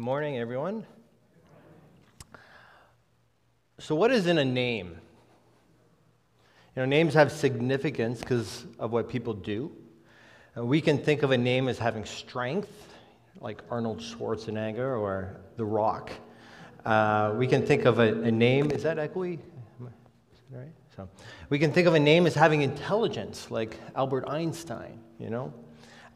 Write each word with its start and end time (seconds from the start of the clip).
morning, 0.00 0.38
everyone. 0.38 0.86
So, 3.78 3.94
what 3.94 4.10
is 4.10 4.26
in 4.26 4.38
a 4.38 4.44
name? 4.44 4.96
You 6.74 6.82
know, 6.82 6.86
names 6.86 7.12
have 7.12 7.30
significance 7.30 8.20
because 8.20 8.64
of 8.78 8.92
what 8.92 9.10
people 9.10 9.34
do. 9.34 9.70
Uh, 10.56 10.64
we 10.64 10.80
can 10.80 10.96
think 10.96 11.22
of 11.22 11.32
a 11.32 11.38
name 11.38 11.68
as 11.68 11.78
having 11.78 12.06
strength, 12.06 12.72
like 13.42 13.60
Arnold 13.70 13.98
Schwarzenegger 13.98 14.98
or 14.98 15.36
The 15.58 15.66
Rock. 15.66 16.10
Uh, 16.86 17.34
we 17.36 17.46
can 17.46 17.66
think 17.66 17.84
of 17.84 17.98
a, 17.98 18.22
a, 18.22 18.30
name, 18.30 18.70
is 18.70 18.82
that 18.84 18.96
echoey? 18.96 19.38
Right? 20.50 20.72
So, 20.96 21.10
we 21.50 21.58
can 21.58 21.72
think 21.72 21.86
of 21.86 21.94
a 21.94 22.00
name 22.00 22.26
as 22.26 22.34
having 22.34 22.62
intelligence, 22.62 23.50
like 23.50 23.76
Albert 23.94 24.24
Einstein, 24.26 24.98
you 25.18 25.28
know? 25.28 25.52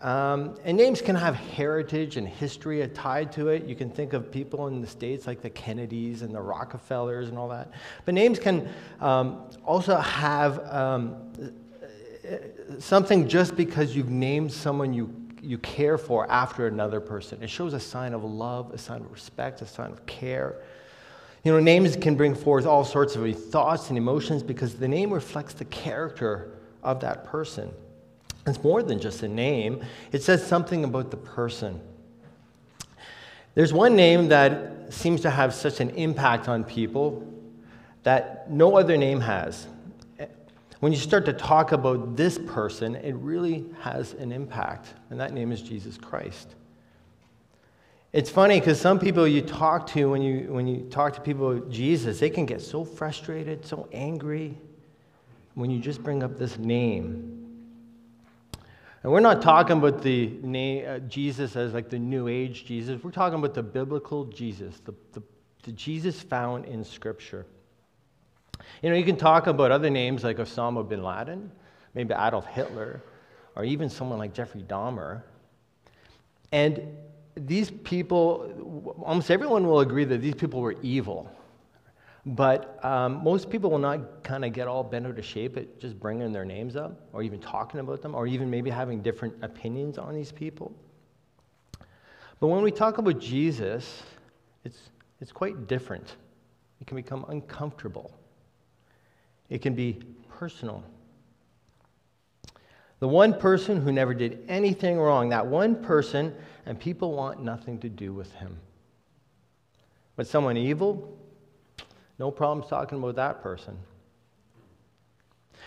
Um, 0.05 0.57
and 0.65 0.77
names 0.77 1.01
can 1.01 1.17
have 1.17 1.35
heritage 1.35 2.19
and 2.19 2.29
history 2.29 2.87
tied 2.89 3.33
to 3.33 3.49
it. 3.49 3.65
You 3.65 3.75
can 3.75 3.89
think 3.89 4.13
of 4.13 4.31
people 4.31 4.67
in 4.67 4.83
the 4.83 4.87
States 4.87 5.27
like 5.27 5.41
the 5.41 5.49
Kennedys 5.49 6.21
and 6.21 6.35
the 6.35 6.43
Rockefellers 6.43 7.31
and 7.31 7.39
all 7.39 7.49
that. 7.49 7.71
But 8.05 8.13
names 8.13 8.39
can 8.39 8.69
um, 9.01 9.45
also 9.65 9.97
have 9.97 10.63
um, 10.71 11.33
something 12.79 13.27
just 13.27 13.57
because 13.57 13.97
you've 13.97 14.11
named 14.11 14.53
someone 14.53 14.93
you, 14.93 15.11
you 15.41 15.57
care 15.57 15.97
for 15.97 16.31
after 16.31 16.67
another 16.67 17.01
person. 17.01 17.43
It 17.43 17.49
shows 17.49 17.73
a 17.73 17.81
sign 17.81 18.13
of 18.13 18.25
love, 18.25 18.75
a 18.75 18.79
sign 18.79 19.01
of 19.01 19.11
respect, 19.11 19.63
a 19.63 19.67
sign 19.67 19.91
of 19.91 20.05
care. 20.05 20.57
You 21.45 21.53
know, 21.53 21.61
names 21.61 21.97
can 21.97 22.15
bring 22.15 22.35
forth 22.35 22.67
all 22.67 22.85
sorts 22.85 23.17
of 23.17 23.45
thoughts 23.45 23.89
and 23.89 23.97
emotions 23.97 24.43
because 24.43 24.75
the 24.75 24.89
name 24.89 25.15
reflects 25.15 25.55
the 25.55 25.65
character 25.65 26.59
of 26.83 27.01
that 27.01 27.25
person. 27.25 27.73
It's 28.47 28.63
more 28.63 28.83
than 28.83 29.01
just 29.01 29.23
a 29.23 29.29
name, 29.29 29.83
it 30.13 30.23
says 30.23 30.47
something 30.47 30.85
about 30.85 31.11
the 31.11 31.17
person. 31.17 31.81
There's 33.55 33.73
one 33.73 33.97
name 33.97 34.29
that 34.29 34.93
seems 34.93 35.21
to 35.23 35.31
have 35.31 35.55
such 35.55 35.81
an 35.81 35.91
impact 35.91 36.49
on 36.49 36.65
people 36.65 37.27
that 38.03 38.51
no 38.51 38.77
other 38.77 38.97
name 38.97 39.21
has. 39.21 39.67
When 40.81 40.93
you 40.93 40.99
start 40.99 41.25
to 41.27 41.33
talk 41.33 41.73
about 41.73 42.17
this 42.17 42.39
person, 42.39 42.97
it 42.97 43.15
really 43.15 43.65
has 43.81 44.13
an 44.15 44.33
impact, 44.33 44.93
and 45.09 45.19
that 45.19 45.33
name 45.33 45.51
is 45.51 45.63
Jesus 45.63 45.97
Christ. 45.97 46.55
It's 48.13 48.31
funny 48.31 48.61
because 48.61 48.81
some 48.81 48.99
people 48.99 49.27
you 49.27 49.41
talk 49.41 49.87
to, 49.89 50.11
when 50.11 50.21
you, 50.21 50.53
when 50.53 50.67
you 50.67 50.83
talk 50.91 51.15
to 51.15 51.21
people 51.21 51.51
about 51.51 51.71
Jesus, 51.71 52.21
they 52.21 52.31
can 52.31 52.45
get 52.45 52.61
so 52.61 52.85
frustrated, 52.85 53.65
so 53.65 53.89
angry 53.93 54.59
when 55.55 55.71
you 55.71 55.81
just 55.81 56.03
bring 56.03 56.23
up 56.23 56.39
this 56.39 56.59
name. 56.59 57.34
And 59.05 59.13
we're 59.13 59.21
not 59.21 59.43
talking 59.43 59.77
about 59.77 60.01
the 60.01 60.29
name, 60.43 60.87
uh, 60.89 60.99
Jesus 61.01 61.57
as 61.57 61.75
like 61.75 61.91
the 61.91 61.99
New 61.99 62.27
Age 62.27 62.65
Jesus. 62.65 63.05
We're 63.05 63.11
talking 63.11 63.39
about 63.39 63.53
the 63.53 63.63
biblical 63.63 64.25
Jesus, 64.25 64.81
the, 64.81 64.95
the, 65.13 65.23
the 65.63 65.73
Jesus 65.73 66.23
found 66.23 66.65
in 66.65 66.83
Scripture. 66.83 67.45
You 68.83 68.89
know, 68.89 68.97
you 68.97 69.05
can 69.05 69.17
talk 69.17 69.47
about 69.47 69.71
other 69.71 69.91
names 69.91 70.25
like 70.25 70.39
Osama 70.39 70.89
bin 70.89 71.03
Laden, 71.03 71.53
maybe 71.93 72.15
Adolf 72.15 72.47
Hitler, 72.47 73.03
or 73.57 73.65
even 73.65 73.91
someone 73.91 74.19
like 74.19 74.33
Jeffrey 74.33 74.63
Dahmer. 74.63 75.23
And 76.51 76.97
these 77.37 77.71
people, 77.71 78.97
almost 79.05 79.31
everyone 79.31 79.67
will 79.67 79.81
agree 79.81 80.05
that 80.05 80.23
these 80.23 80.35
people 80.35 80.63
were 80.63 80.77
evil. 80.81 81.31
But 82.27 82.83
um, 82.83 83.23
most 83.23 83.51
people 83.51 83.71
will 83.71 83.79
not 83.79 84.23
kind 84.23 84.45
of 84.45 84.53
get 84.55 84.67
all 84.67 84.83
bent 84.83 85.07
out 85.07 85.19
of 85.19 85.25
shape 85.25 85.59
at 85.59 85.79
just 85.79 86.01
bringing 86.01 86.33
their 86.33 86.45
names 86.45 86.75
up 86.75 87.09
or 87.13 87.23
even 87.23 87.39
talking 87.39 87.81
about 87.81 88.01
them 88.01 88.15
or 88.15 88.27
even 88.27 88.49
maybe 88.49 88.71
having 88.71 89.03
different 89.03 89.35
opinions 89.43 89.99
on 89.99 90.15
these 90.15 90.33
people. 90.33 90.75
But 92.41 92.49
when 92.49 92.63
we 92.63 92.71
talk 92.71 92.99
about 92.99 93.21
Jesus, 93.21 94.03
it's, 94.65 94.91
it's 95.21 95.33
quite 95.33 95.67
different. 95.67 96.17
It 96.81 96.87
can 96.87 96.97
become 96.97 97.27
uncomfortable, 97.29 98.11
it 99.51 99.61
can 99.61 99.75
be 99.75 100.01
personal. 100.29 100.83
The 103.01 103.09
one 103.09 103.39
person 103.39 103.83
who 103.83 103.93
never 103.93 104.15
did 104.15 104.45
anything 104.49 104.99
wrong, 104.99 105.29
that 105.29 105.47
one 105.47 105.83
person, 105.83 106.35
and 106.65 106.79
people 106.81 107.13
want 107.13 107.43
nothing 107.43 107.79
to 107.81 107.89
do 107.91 108.15
with 108.15 108.33
him. 108.33 108.57
But 110.17 110.27
someone 110.27 110.57
evil, 110.57 111.19
no 112.19 112.31
problems 112.31 112.69
talking 112.69 112.99
about 112.99 113.17
that 113.17 113.43
person. 113.43 113.77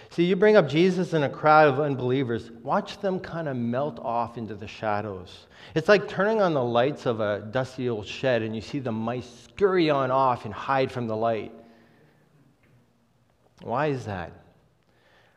See, 0.10 0.24
you 0.24 0.36
bring 0.36 0.56
up 0.56 0.70
Jesus 0.70 1.14
in 1.14 1.24
a 1.24 1.30
crowd 1.30 1.68
of 1.68 1.80
unbelievers, 1.80 2.50
watch 2.64 3.00
them 3.00 3.20
kind 3.20 3.48
of 3.48 3.58
melt 3.58 4.00
off 4.00 4.38
into 4.38 4.56
the 4.56 4.68
shadows. 4.68 5.48
It's 5.76 5.90
like 5.90 6.08
turning 6.08 6.42
on 6.42 6.54
the 6.54 6.64
lights 6.64 7.06
of 7.06 7.20
a 7.20 7.42
dusty 7.52 7.90
old 7.90 8.08
shed 8.08 8.42
and 8.42 8.56
you 8.56 8.62
see 8.62 8.80
the 8.80 8.92
mice 8.92 9.30
scurry 9.44 9.90
on 9.90 10.12
off 10.12 10.46
and 10.46 10.54
hide 10.54 10.92
from 10.92 11.08
the 11.08 11.16
light. 11.16 11.52
Why 13.64 13.88
is 13.88 14.06
that? 14.06 14.32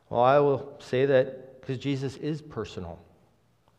Well, 0.09 0.23
I 0.23 0.39
will 0.39 0.77
say 0.79 1.07
that 1.07 1.61
because 1.61 1.79
Jesus 1.79 2.17
is 2.17 2.41
personal. 2.41 2.99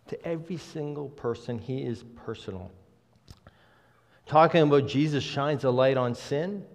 To 0.08 0.28
every 0.28 0.58
single 0.58 1.10
person, 1.10 1.58
he 1.58 1.84
is 1.84 2.04
personal. 2.26 2.70
Talking 4.26 4.62
about 4.62 4.88
Jesus 4.88 5.24
shines 5.24 5.64
a 5.64 5.70
light 5.70 5.98
on 5.98 6.16
sin 6.16 6.66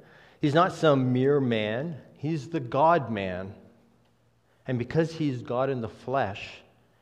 He's 0.47 0.55
not 0.55 0.73
some 0.73 1.13
mere 1.13 1.41
man, 1.41 1.97
he's 2.19 2.49
the 2.49 2.61
God 2.61 3.11
man. 3.11 3.53
And 4.69 4.79
because 4.79 5.13
he's 5.13 5.43
God 5.43 5.71
in 5.71 5.81
the 5.81 5.89
flesh, 5.89 6.51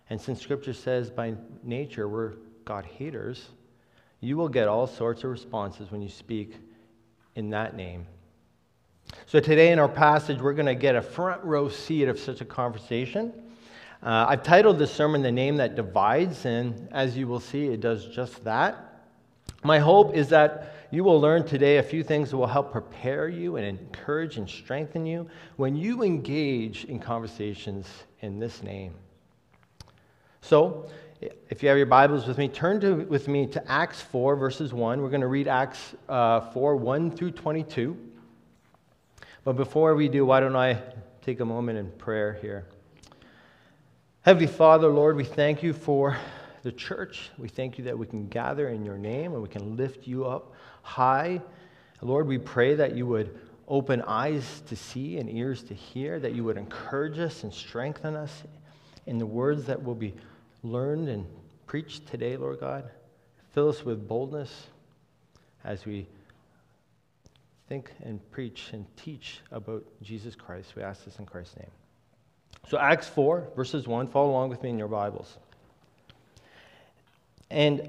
and 0.09 0.19
since 0.19 0.41
Scripture 0.41 0.73
says 0.73 1.11
by 1.11 1.35
nature 1.63 2.09
we're 2.09 2.37
God 2.65 2.87
haters, 2.87 3.51
you 4.21 4.39
will 4.39 4.49
get 4.49 4.67
all 4.67 4.87
sorts 4.87 5.25
of 5.25 5.31
responses 5.31 5.91
when 5.91 6.01
you 6.01 6.09
speak 6.09 6.57
in 7.35 7.51
that 7.51 7.77
name. 7.77 8.07
So, 9.27 9.41
today 9.41 9.73
in 9.73 9.79
our 9.79 9.91
passage, 9.91 10.41
we're 10.41 10.55
going 10.55 10.65
to 10.65 10.75
get 10.75 10.97
a 10.97 11.03
front 11.03 11.45
row 11.45 11.69
seat 11.69 12.09
of 12.09 12.19
such 12.19 12.41
a 12.41 12.47
conversation. 12.47 13.31
Uh, 14.03 14.25
I've 14.27 14.43
titled 14.43 14.79
this 14.79 14.91
sermon 14.91 15.21
The 15.21 15.31
Name 15.31 15.59
That 15.59 15.75
Divides, 15.75 16.47
and 16.47 16.89
as 16.93 17.15
you 17.15 17.29
will 17.29 17.41
see, 17.41 17.67
it 17.67 17.81
does 17.83 18.07
just 18.07 18.43
that. 18.45 19.03
My 19.63 19.81
hope 19.81 20.15
is 20.15 20.31
that 20.31 20.84
you 20.95 21.03
will 21.03 21.21
learn 21.21 21.45
today 21.45 21.79
a 21.79 21.83
few 21.83 22.05
things 22.05 22.31
that 22.31 22.37
will 22.37 22.47
help 22.47 22.71
prepare 22.71 23.29
you 23.29 23.57
and 23.57 23.67
encourage 23.67 24.37
and 24.37 24.49
strengthen 24.49 25.05
you 25.05 25.29
when 25.57 25.75
you 25.75 26.05
engage 26.05 26.85
in 26.85 27.01
conversations 27.01 27.89
in 28.21 28.39
this 28.39 28.63
name. 28.63 28.95
So, 30.41 30.89
if 31.49 31.63
you 31.63 31.69
have 31.69 31.79
your 31.79 31.87
Bibles 31.87 32.29
with 32.29 32.39
me, 32.39 32.47
turn 32.47 32.81
to, 32.81 32.95
with 33.07 33.27
me 33.27 33.47
to 33.49 33.71
Acts 33.71 34.03
4, 34.03 34.37
verses 34.37 34.73
1. 34.73 35.03
We're 35.03 35.09
going 35.09 35.21
to 35.21 35.27
read 35.27 35.49
Acts 35.49 35.97
uh, 36.09 36.41
4, 36.53 36.77
1 36.77 37.11
through 37.11 37.33
22. 37.33 37.97
But 39.43 39.55
before 39.55 39.97
we 39.97 40.09
do, 40.09 40.25
why 40.25 40.39
don't 40.39 40.55
I 40.55 40.81
take 41.23 41.41
a 41.41 41.45
moment 41.45 41.77
in 41.77 41.91
prayer 41.93 42.35
here? 42.41 42.67
Heavenly 44.23 44.47
Father, 44.47 44.89
Lord, 44.89 45.17
we 45.17 45.25
thank 45.25 45.61
you 45.63 45.73
for 45.73 46.17
the 46.63 46.73
church. 46.73 47.31
We 47.37 47.49
thank 47.49 47.79
you 47.79 47.85
that 47.85 47.99
we 47.99 48.07
can 48.07 48.29
gather 48.29 48.69
in 48.69 48.85
your 48.85 48.97
name 48.97 49.33
and 49.33 49.43
we 49.43 49.49
can 49.49 49.77
lift 49.77 50.07
you 50.07 50.25
up 50.25 50.54
high. 50.85 51.41
Lord, 52.01 52.29
we 52.29 52.39
pray 52.39 52.75
that 52.75 52.95
you 52.95 53.07
would 53.07 53.37
open 53.67 54.03
eyes 54.03 54.63
to 54.69 54.77
see 54.77 55.17
and 55.17 55.29
ears 55.29 55.63
to 55.65 55.75
hear, 55.75 56.21
that 56.21 56.35
you 56.35 56.45
would 56.45 56.59
encourage 56.59 57.19
us 57.19 57.43
and 57.43 57.53
strengthen 57.53 58.15
us 58.15 58.45
in 59.07 59.19
the 59.19 59.27
words 59.27 59.65
that 59.65 59.83
will 59.83 59.95
be 59.95 60.15
learned 60.63 61.09
and 61.09 61.27
preached 61.67 62.07
today, 62.07 62.37
Lord 62.37 62.61
God. 62.61 62.85
Fill 63.53 63.69
us 63.69 63.85
with 63.85 64.07
boldness 64.07 64.67
as 65.65 65.87
we 65.87 66.07
think 67.69 67.91
and 68.03 68.21
preach 68.31 68.71
and 68.73 68.85
teach 68.97 69.41
about 69.51 69.85
Jesus 70.03 70.35
Christ. 70.35 70.77
We 70.77 70.83
ask 70.83 71.05
this 71.05 71.19
in 71.19 71.25
Christ's 71.25 71.57
name. 71.57 71.71
So, 72.69 72.79
Acts 72.79 73.09
4, 73.09 73.49
verses 73.57 73.87
1, 73.87 74.09
follow 74.09 74.31
along 74.31 74.51
with 74.51 74.63
me 74.63 74.71
in 74.71 74.79
your 74.79 74.89
Bibles. 74.89 75.39
And 77.51 77.89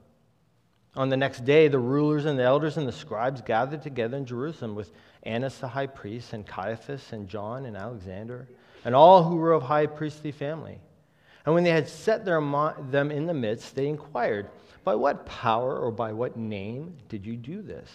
On 0.95 1.07
the 1.07 1.17
next 1.17 1.45
day, 1.45 1.69
the 1.69 1.79
rulers 1.79 2.25
and 2.25 2.37
the 2.37 2.43
elders 2.43 2.75
and 2.75 2.85
the 2.85 2.91
scribes 2.91 3.41
gathered 3.41 3.81
together 3.81 4.17
in 4.17 4.25
Jerusalem 4.25 4.75
with 4.75 4.91
Annas 5.23 5.57
the 5.57 5.69
high 5.69 5.87
priest, 5.87 6.33
and 6.33 6.45
Caiaphas, 6.45 7.13
and 7.13 7.29
John, 7.29 7.65
and 7.65 7.77
Alexander, 7.77 8.47
and 8.83 8.93
all 8.93 9.23
who 9.23 9.37
were 9.37 9.53
of 9.53 9.63
high 9.63 9.85
priestly 9.85 10.31
family. 10.31 10.79
And 11.45 11.55
when 11.55 11.63
they 11.63 11.71
had 11.71 11.87
set 11.87 12.25
their, 12.25 12.41
them 12.89 13.09
in 13.09 13.25
the 13.25 13.33
midst, 13.33 13.75
they 13.75 13.87
inquired, 13.87 14.49
By 14.83 14.95
what 14.95 15.25
power 15.25 15.77
or 15.77 15.91
by 15.91 16.11
what 16.11 16.35
name 16.35 16.97
did 17.07 17.25
you 17.25 17.37
do 17.37 17.61
this? 17.61 17.89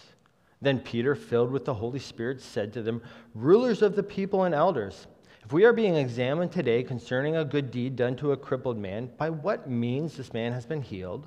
Then 0.63 0.81
Peter, 0.81 1.15
filled 1.15 1.51
with 1.51 1.67
the 1.67 1.75
Holy 1.75 1.99
Spirit, 1.99 2.41
said 2.41 2.73
to 2.73 2.83
them, 2.83 3.03
Rulers 3.35 3.83
of 3.83 3.95
the 3.95 4.03
people 4.03 4.45
and 4.45 4.55
elders, 4.55 5.07
If 5.45 5.53
we 5.53 5.65
are 5.65 5.75
being 5.75 5.97
examined 5.97 6.51
today 6.51 6.83
concerning 6.83 7.37
a 7.37 7.45
good 7.45 7.71
deed 7.71 7.95
done 7.95 8.17
to 8.17 8.33
a 8.33 8.37
crippled 8.37 8.79
man, 8.79 9.11
by 9.19 9.29
what 9.29 9.69
means 9.69 10.17
this 10.17 10.33
man 10.33 10.53
has 10.53 10.65
been 10.65 10.81
healed, 10.81 11.27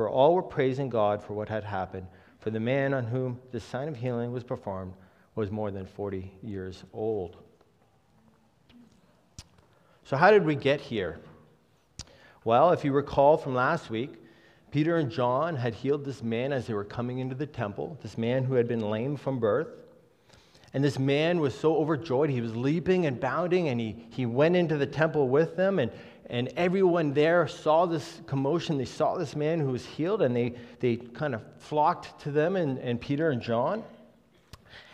for 0.00 0.08
all 0.08 0.34
were 0.34 0.42
praising 0.42 0.88
God 0.88 1.22
for 1.22 1.34
what 1.34 1.50
had 1.50 1.62
happened. 1.62 2.06
For 2.38 2.48
the 2.48 2.58
man 2.58 2.94
on 2.94 3.04
whom 3.04 3.38
the 3.52 3.60
sign 3.60 3.86
of 3.86 3.94
healing 3.94 4.32
was 4.32 4.42
performed 4.42 4.94
was 5.34 5.50
more 5.50 5.70
than 5.70 5.84
40 5.84 6.32
years 6.42 6.84
old. 6.94 7.36
So, 10.04 10.16
how 10.16 10.30
did 10.30 10.46
we 10.46 10.54
get 10.54 10.80
here? 10.80 11.20
Well, 12.46 12.70
if 12.70 12.82
you 12.82 12.92
recall 12.92 13.36
from 13.36 13.54
last 13.54 13.90
week, 13.90 14.14
Peter 14.70 14.96
and 14.96 15.10
John 15.10 15.54
had 15.54 15.74
healed 15.74 16.06
this 16.06 16.22
man 16.22 16.50
as 16.50 16.66
they 16.66 16.72
were 16.72 16.82
coming 16.82 17.18
into 17.18 17.34
the 17.34 17.44
temple, 17.44 17.98
this 18.00 18.16
man 18.16 18.44
who 18.44 18.54
had 18.54 18.66
been 18.66 18.88
lame 18.88 19.18
from 19.18 19.38
birth. 19.38 19.82
And 20.72 20.82
this 20.82 20.98
man 20.98 21.40
was 21.40 21.54
so 21.54 21.76
overjoyed, 21.76 22.30
he 22.30 22.40
was 22.40 22.56
leaping 22.56 23.04
and 23.04 23.20
bounding, 23.20 23.68
and 23.68 23.78
he, 23.78 24.06
he 24.08 24.24
went 24.24 24.56
into 24.56 24.78
the 24.78 24.86
temple 24.86 25.28
with 25.28 25.56
them. 25.56 25.78
And, 25.78 25.92
and 26.30 26.52
everyone 26.56 27.12
there 27.12 27.48
saw 27.48 27.86
this 27.86 28.20
commotion. 28.26 28.78
They 28.78 28.84
saw 28.84 29.18
this 29.18 29.34
man 29.34 29.58
who 29.58 29.72
was 29.72 29.84
healed, 29.84 30.22
and 30.22 30.34
they, 30.34 30.54
they 30.78 30.96
kind 30.96 31.34
of 31.34 31.42
flocked 31.58 32.20
to 32.22 32.30
them 32.30 32.54
and, 32.54 32.78
and 32.78 33.00
Peter 33.00 33.30
and 33.30 33.42
John. 33.42 33.82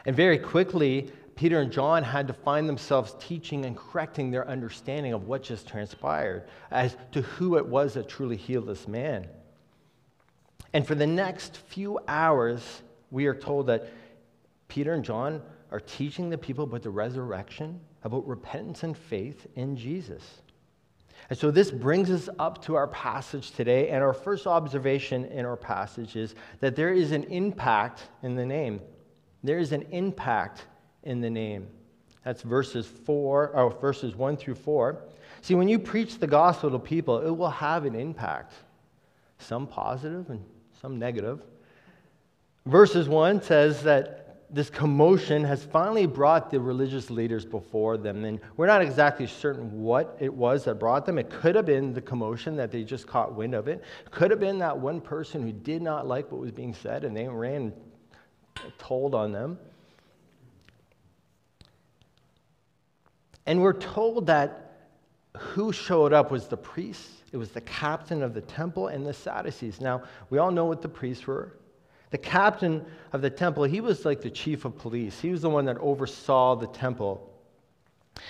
And 0.06 0.16
very 0.16 0.38
quickly, 0.38 1.12
Peter 1.34 1.60
and 1.60 1.70
John 1.70 2.02
had 2.02 2.26
to 2.28 2.32
find 2.32 2.66
themselves 2.66 3.14
teaching 3.20 3.66
and 3.66 3.76
correcting 3.76 4.30
their 4.30 4.48
understanding 4.48 5.12
of 5.12 5.26
what 5.26 5.42
just 5.42 5.68
transpired 5.68 6.44
as 6.70 6.96
to 7.12 7.20
who 7.20 7.58
it 7.58 7.66
was 7.66 7.92
that 7.94 8.08
truly 8.08 8.36
healed 8.36 8.66
this 8.66 8.88
man. 8.88 9.28
And 10.72 10.86
for 10.86 10.94
the 10.94 11.06
next 11.06 11.58
few 11.58 12.00
hours, 12.08 12.82
we 13.10 13.26
are 13.26 13.34
told 13.34 13.66
that 13.66 13.90
Peter 14.68 14.94
and 14.94 15.04
John 15.04 15.42
are 15.70 15.80
teaching 15.80 16.30
the 16.30 16.38
people 16.38 16.64
about 16.64 16.82
the 16.82 16.90
resurrection, 16.90 17.78
about 18.04 18.26
repentance 18.26 18.82
and 18.82 18.96
faith 18.96 19.46
in 19.54 19.76
Jesus. 19.76 20.22
And 21.28 21.38
so 21.38 21.50
this 21.50 21.70
brings 21.70 22.10
us 22.10 22.28
up 22.38 22.62
to 22.66 22.76
our 22.76 22.86
passage 22.88 23.50
today. 23.50 23.88
And 23.88 24.02
our 24.02 24.12
first 24.12 24.46
observation 24.46 25.24
in 25.26 25.44
our 25.44 25.56
passage 25.56 26.16
is 26.16 26.34
that 26.60 26.76
there 26.76 26.92
is 26.92 27.12
an 27.12 27.24
impact 27.24 28.02
in 28.22 28.36
the 28.36 28.46
name. 28.46 28.80
There 29.42 29.58
is 29.58 29.72
an 29.72 29.82
impact 29.90 30.66
in 31.02 31.20
the 31.20 31.30
name. 31.30 31.68
That's 32.24 32.42
verses 32.42 32.86
four, 32.86 33.50
or 33.50 33.70
verses 33.70 34.16
one 34.16 34.36
through 34.36 34.56
four. 34.56 35.02
See, 35.42 35.54
when 35.54 35.68
you 35.68 35.78
preach 35.78 36.18
the 36.18 36.26
gospel 36.26 36.70
to 36.70 36.78
people, 36.78 37.20
it 37.20 37.30
will 37.30 37.50
have 37.50 37.84
an 37.84 37.94
impact. 37.94 38.52
Some 39.38 39.66
positive 39.66 40.28
and 40.30 40.44
some 40.80 40.98
negative. 40.98 41.42
Verses 42.64 43.08
one 43.08 43.40
says 43.40 43.82
that 43.84 44.25
this 44.56 44.70
commotion 44.70 45.44
has 45.44 45.62
finally 45.64 46.06
brought 46.06 46.50
the 46.50 46.58
religious 46.58 47.10
leaders 47.10 47.44
before 47.44 47.98
them. 47.98 48.24
And 48.24 48.40
we're 48.56 48.66
not 48.66 48.80
exactly 48.80 49.26
certain 49.26 49.82
what 49.82 50.16
it 50.18 50.32
was 50.32 50.64
that 50.64 50.76
brought 50.76 51.04
them. 51.04 51.18
It 51.18 51.28
could 51.28 51.54
have 51.54 51.66
been 51.66 51.92
the 51.92 52.00
commotion 52.00 52.56
that 52.56 52.72
they 52.72 52.82
just 52.82 53.06
caught 53.06 53.34
wind 53.34 53.54
of 53.54 53.68
it. 53.68 53.84
could 54.10 54.30
have 54.30 54.40
been 54.40 54.58
that 54.60 54.78
one 54.78 55.02
person 55.02 55.42
who 55.42 55.52
did 55.52 55.82
not 55.82 56.06
like 56.06 56.32
what 56.32 56.40
was 56.40 56.52
being 56.52 56.72
said 56.72 57.04
and 57.04 57.14
they 57.14 57.28
ran 57.28 57.70
told 58.78 59.14
on 59.14 59.30
them. 59.30 59.58
And 63.44 63.60
we're 63.60 63.74
told 63.74 64.26
that 64.28 64.88
who 65.36 65.70
showed 65.70 66.14
up 66.14 66.30
was 66.30 66.48
the 66.48 66.56
priests, 66.56 67.20
it 67.30 67.36
was 67.36 67.50
the 67.50 67.60
captain 67.60 68.22
of 68.22 68.32
the 68.32 68.40
temple, 68.40 68.86
and 68.86 69.04
the 69.04 69.12
Sadducees. 69.12 69.82
Now, 69.82 70.04
we 70.30 70.38
all 70.38 70.50
know 70.50 70.64
what 70.64 70.80
the 70.80 70.88
priests 70.88 71.26
were. 71.26 71.52
The 72.10 72.18
captain 72.18 72.84
of 73.12 73.22
the 73.22 73.30
temple, 73.30 73.64
he 73.64 73.80
was 73.80 74.04
like 74.04 74.20
the 74.20 74.30
chief 74.30 74.64
of 74.64 74.78
police. 74.78 75.20
He 75.20 75.30
was 75.30 75.42
the 75.42 75.50
one 75.50 75.64
that 75.64 75.78
oversaw 75.78 76.54
the 76.54 76.68
temple. 76.68 77.32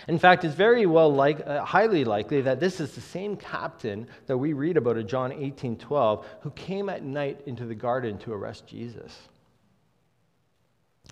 In 0.08 0.18
fact, 0.18 0.44
it's 0.44 0.54
very 0.54 0.86
well 0.86 1.12
like, 1.12 1.46
uh, 1.46 1.64
highly 1.64 2.04
likely 2.04 2.40
that 2.42 2.58
this 2.58 2.80
is 2.80 2.94
the 2.94 3.00
same 3.00 3.36
captain 3.36 4.06
that 4.26 4.36
we 4.36 4.52
read 4.52 4.76
about 4.76 4.96
in 4.96 5.06
John 5.06 5.32
18 5.32 5.76
12, 5.76 6.26
who 6.40 6.50
came 6.50 6.88
at 6.88 7.02
night 7.04 7.40
into 7.46 7.64
the 7.64 7.74
garden 7.74 8.18
to 8.18 8.32
arrest 8.32 8.66
Jesus. 8.66 9.16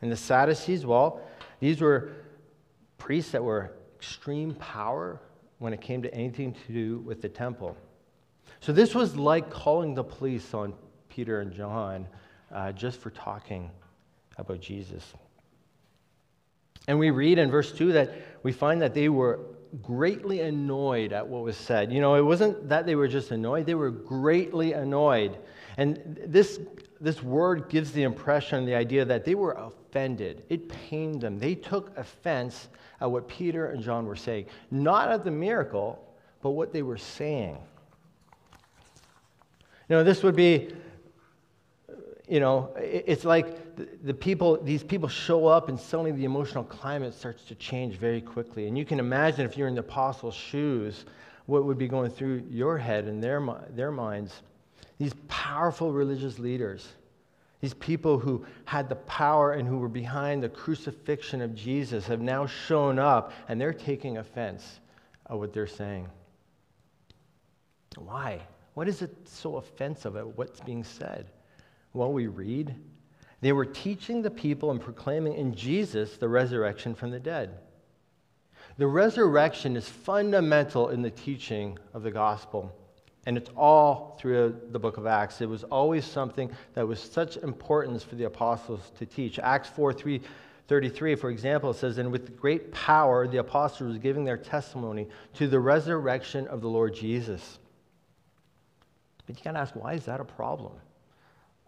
And 0.02 0.11
the 0.11 0.16
Sadducees, 0.16 0.85
well, 0.85 1.21
these 1.61 1.80
were 1.80 2.12
priests 2.99 3.33
that 3.33 3.44
were 3.44 3.73
extreme 3.97 4.54
power 4.54 5.21
when 5.59 5.73
it 5.73 5.80
came 5.80 6.02
to 6.02 6.12
anything 6.12 6.52
to 6.66 6.73
do 6.73 6.99
with 6.99 7.23
the 7.23 7.28
temple. 7.28 7.76
So 8.61 8.73
this 8.73 8.94
was 8.94 9.16
like 9.16 9.50
calling 9.50 9.94
the 9.94 10.04
police 10.04 10.52
on 10.52 10.75
Peter 11.09 11.40
and 11.40 11.52
John 11.52 12.06
uh, 12.54 12.73
just 12.73 13.00
for 13.00 13.11
talking 13.11 13.70
about 14.38 14.61
Jesus. 14.61 15.12
And 16.87 16.99
we 16.99 17.11
read 17.11 17.38
in 17.38 17.50
verse 17.50 17.73
2 17.73 17.92
that 17.92 18.12
we 18.42 18.52
find 18.52 18.80
that 18.82 18.94
they 18.94 19.08
were 19.08 19.40
greatly 19.82 20.40
annoyed 20.40 21.12
at 21.12 21.26
what 21.26 21.42
was 21.42 21.56
said. 21.56 21.92
You 21.92 22.00
know, 22.00 22.14
it 22.14 22.23
wasn't 22.23 22.68
that 22.68 22.87
they 22.87 22.94
were 22.94 23.08
just 23.08 23.30
annoyed, 23.32 23.66
they 23.66 23.75
were 23.75 23.90
greatly 23.90 24.73
annoyed. 24.73 25.38
And 25.76 26.20
this, 26.26 26.61
this 27.00 27.23
word 27.23 27.68
gives 27.68 27.90
the 27.90 28.04
impression, 28.04 28.64
the 28.64 28.76
idea 28.76 29.04
that 29.04 29.25
they 29.25 29.34
were 29.34 29.52
offended. 29.52 30.44
It 30.49 30.68
pained 30.68 31.20
them. 31.20 31.38
They 31.38 31.56
took 31.56 31.96
offense 31.99 32.68
at 33.00 33.11
what 33.11 33.26
Peter 33.26 33.70
and 33.73 33.82
John 33.82 34.06
were 34.06 34.14
saying, 34.14 34.46
not 34.70 35.11
at 35.11 35.25
the 35.25 35.30
miracle, 35.30 36.00
but 36.42 36.50
what 36.50 36.73
they 36.73 36.82
were 36.82 36.99
saying. 36.99 37.58
You 39.88 39.96
know, 39.96 40.04
this 40.04 40.23
would 40.23 40.37
be 40.37 40.73
you 42.28 42.40
know, 42.40 42.73
it's 42.76 43.25
like 43.25 43.76
the, 44.02 44.14
people, 44.14 44.57
these 44.62 44.83
people 44.83 45.09
show 45.09 45.47
up 45.47 45.69
and 45.69 45.78
suddenly 45.78 46.12
the 46.12 46.25
emotional 46.25 46.64
climate 46.64 47.12
starts 47.12 47.45
to 47.45 47.54
change 47.54 47.97
very 47.97 48.21
quickly. 48.21 48.66
And 48.66 48.78
you 48.78 48.85
can 48.85 48.99
imagine 48.99 49.45
if 49.45 49.59
you're 49.59 49.69
in 49.69 49.75
the 49.75 49.81
apostles' 49.81 50.35
shoes, 50.35 51.04
what 51.47 51.64
would 51.64 51.76
be 51.76 51.88
going 51.88 52.11
through 52.11 52.45
your 52.49 52.78
head 52.78 53.04
and 53.04 53.23
their, 53.23 53.47
their 53.71 53.90
minds. 53.90 54.43
These 54.99 55.12
powerful 55.28 55.93
religious 55.93 56.38
leaders, 56.38 56.88
these 57.61 57.75
people 57.75 58.19
who 58.19 58.47
had 58.64 58.88
the 58.88 58.97
power 58.97 59.52
and 59.52 59.69
who 59.69 59.78
were 59.78 59.88
behind 59.88 60.43
the 60.43 60.49
crucifixion 60.49 61.43
of 61.43 61.54
Jesus 61.54 62.07
have 62.07 62.21
now 62.21 62.47
shown 62.47 62.99
up 62.99 63.33
and 63.49 63.61
they're 63.61 63.75
taking 63.75 64.16
offense 64.19 64.81
at 65.28 65.38
what 65.38 65.52
they're 65.52 65.66
saying. 65.66 66.09
Why? 67.97 68.40
What 68.73 68.88
is 68.88 69.02
it 69.02 69.14
so 69.28 69.57
offensive 69.57 70.16
at 70.16 70.26
what's 70.38 70.61
being 70.61 70.85
said? 70.85 71.26
Well, 71.95 72.13
we 72.13 72.27
read, 72.27 72.75
they 73.41 73.53
were 73.53 73.65
teaching 73.65 74.21
the 74.21 74.31
people 74.31 74.71
and 74.71 74.81
proclaiming 74.81 75.35
in 75.35 75.55
Jesus 75.55 76.17
the 76.17 76.29
resurrection 76.29 76.95
from 76.95 77.11
the 77.11 77.21
dead. 77.21 77.59
The 78.77 78.87
resurrection 78.87 79.77
is 79.77 79.89
fundamental 79.89 80.89
in 80.89 81.03
the 81.03 81.11
teaching 81.11 81.79
of 81.95 82.03
the 82.03 82.11
gospel. 82.11 82.75
And 83.27 83.37
it's 83.37 83.51
all 83.57 84.19
through 84.21 84.61
the 84.71 84.79
book 84.79 84.97
of 84.97 85.07
Acts. 85.07 85.41
It 85.41 85.49
was 85.49 85.65
always 85.65 86.05
something 86.05 86.51
that 86.75 86.87
was 86.87 87.01
such 87.01 87.37
importance 87.39 88.03
for 88.03 88.17
the 88.17 88.25
apostles 88.25 88.93
to 88.99 89.07
teach. 89.07 89.39
Acts 89.39 89.69
4 89.71 89.93
3 89.93 90.21
33, 90.67 91.15
for 91.15 91.29
example, 91.29 91.75
says, 91.75 91.99
And 91.99 92.11
with 92.11 92.39
great 92.39 92.73
power 92.73 93.29
the 93.29 93.37
apostles 93.39 93.93
were 93.93 93.99
giving 93.99 94.25
their 94.25 94.39
testimony 94.39 95.09
to 95.35 95.47
the 95.47 95.61
resurrection 95.61 96.47
of 96.49 96.63
the 96.63 96.69
Lord 96.69 96.95
Jesus. 96.95 97.59
But 99.27 99.37
you 99.39 99.45
got 99.45 99.53
to 99.53 99.59
ask, 99.59 99.75
why 99.77 99.93
is 99.95 100.07
that 100.07 100.21
a 100.21 100.25
problem? 100.25 100.73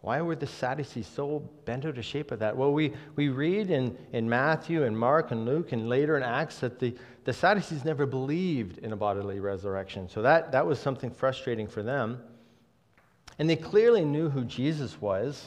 Why 0.02 0.20
were 0.20 0.36
the 0.36 0.46
Sadducees 0.46 1.06
so 1.06 1.40
bent 1.64 1.84
out 1.84 1.98
of 1.98 2.04
shape 2.04 2.30
of 2.30 2.38
that? 2.38 2.56
Well, 2.56 2.72
we, 2.72 2.92
we 3.16 3.28
read 3.28 3.70
in, 3.70 3.96
in 4.12 4.28
Matthew 4.28 4.84
and 4.84 4.96
Mark 4.96 5.32
and 5.32 5.44
Luke 5.44 5.72
and 5.72 5.88
later 5.88 6.16
in 6.16 6.22
Acts 6.22 6.60
that 6.60 6.78
the, 6.78 6.94
the 7.24 7.32
Sadducees 7.32 7.84
never 7.84 8.06
believed 8.06 8.78
in 8.78 8.92
a 8.92 8.96
bodily 8.96 9.40
resurrection. 9.40 10.08
So 10.08 10.22
that, 10.22 10.52
that 10.52 10.64
was 10.64 10.78
something 10.78 11.10
frustrating 11.10 11.66
for 11.66 11.82
them. 11.82 12.20
And 13.38 13.50
they 13.50 13.56
clearly 13.56 14.04
knew 14.04 14.30
who 14.30 14.44
Jesus 14.44 15.00
was. 15.00 15.44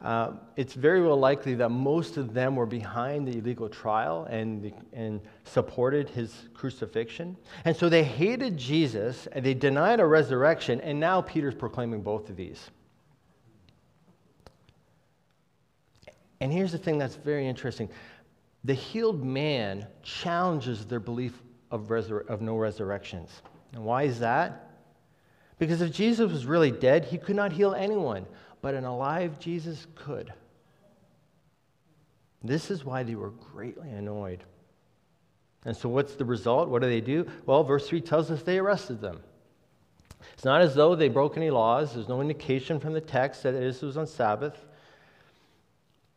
Uh, 0.00 0.32
it's 0.56 0.74
very 0.74 1.00
well 1.00 1.16
likely 1.16 1.54
that 1.54 1.68
most 1.68 2.16
of 2.16 2.34
them 2.34 2.56
were 2.56 2.66
behind 2.66 3.28
the 3.28 3.38
illegal 3.38 3.68
trial 3.68 4.26
and, 4.28 4.60
the, 4.60 4.72
and 4.92 5.20
supported 5.44 6.08
his 6.08 6.48
crucifixion. 6.54 7.36
And 7.64 7.76
so 7.76 7.88
they 7.88 8.02
hated 8.02 8.56
Jesus 8.56 9.28
and 9.30 9.46
they 9.46 9.54
denied 9.54 10.00
a 10.00 10.06
resurrection, 10.06 10.80
and 10.80 10.98
now 10.98 11.20
Peter's 11.20 11.54
proclaiming 11.54 12.02
both 12.02 12.28
of 12.28 12.34
these. 12.34 12.70
And 16.42 16.52
here's 16.52 16.72
the 16.72 16.78
thing 16.78 16.98
that's 16.98 17.14
very 17.14 17.46
interesting 17.46 17.88
the 18.64 18.74
healed 18.74 19.24
man 19.24 19.86
challenges 20.02 20.84
their 20.84 20.98
belief 20.98 21.40
of, 21.70 21.82
resur- 21.82 22.28
of 22.28 22.40
no 22.40 22.56
resurrections. 22.56 23.30
And 23.72 23.84
why 23.84 24.02
is 24.02 24.18
that? 24.18 24.70
Because 25.60 25.80
if 25.80 25.92
Jesus 25.92 26.30
was 26.30 26.44
really 26.44 26.72
dead, 26.72 27.04
he 27.04 27.16
could 27.16 27.36
not 27.36 27.52
heal 27.52 27.74
anyone, 27.74 28.26
but 28.60 28.74
an 28.74 28.84
alive 28.84 29.38
Jesus 29.38 29.86
could. 29.94 30.32
This 32.42 32.72
is 32.72 32.84
why 32.84 33.04
they 33.04 33.14
were 33.14 33.30
greatly 33.30 33.90
annoyed. 33.90 34.42
And 35.64 35.76
so, 35.76 35.88
what's 35.88 36.16
the 36.16 36.24
result? 36.24 36.68
What 36.68 36.82
do 36.82 36.88
they 36.88 37.00
do? 37.00 37.24
Well, 37.46 37.62
verse 37.62 37.88
3 37.88 38.00
tells 38.00 38.32
us 38.32 38.42
they 38.42 38.58
arrested 38.58 39.00
them. 39.00 39.20
It's 40.34 40.44
not 40.44 40.60
as 40.60 40.74
though 40.74 40.96
they 40.96 41.08
broke 41.08 41.36
any 41.36 41.50
laws. 41.50 41.94
There's 41.94 42.08
no 42.08 42.20
indication 42.20 42.80
from 42.80 42.94
the 42.94 43.00
text 43.00 43.44
that 43.44 43.52
this 43.52 43.80
was 43.80 43.96
on 43.96 44.08
Sabbath. 44.08 44.66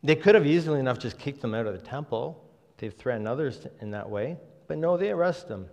They 0.03 0.15
could 0.15 0.35
have 0.35 0.45
easily 0.45 0.79
enough 0.79 0.99
just 0.99 1.17
kicked 1.17 1.41
them 1.41 1.53
out 1.53 1.65
of 1.65 1.73
the 1.73 1.85
temple. 1.85 2.43
They've 2.77 2.93
threatened 2.93 3.27
others 3.27 3.65
in 3.81 3.91
that 3.91 4.09
way. 4.09 4.37
But 4.67 4.77
no, 4.77 4.97
they 4.97 5.11
arrest 5.11 5.47
them. 5.47 5.67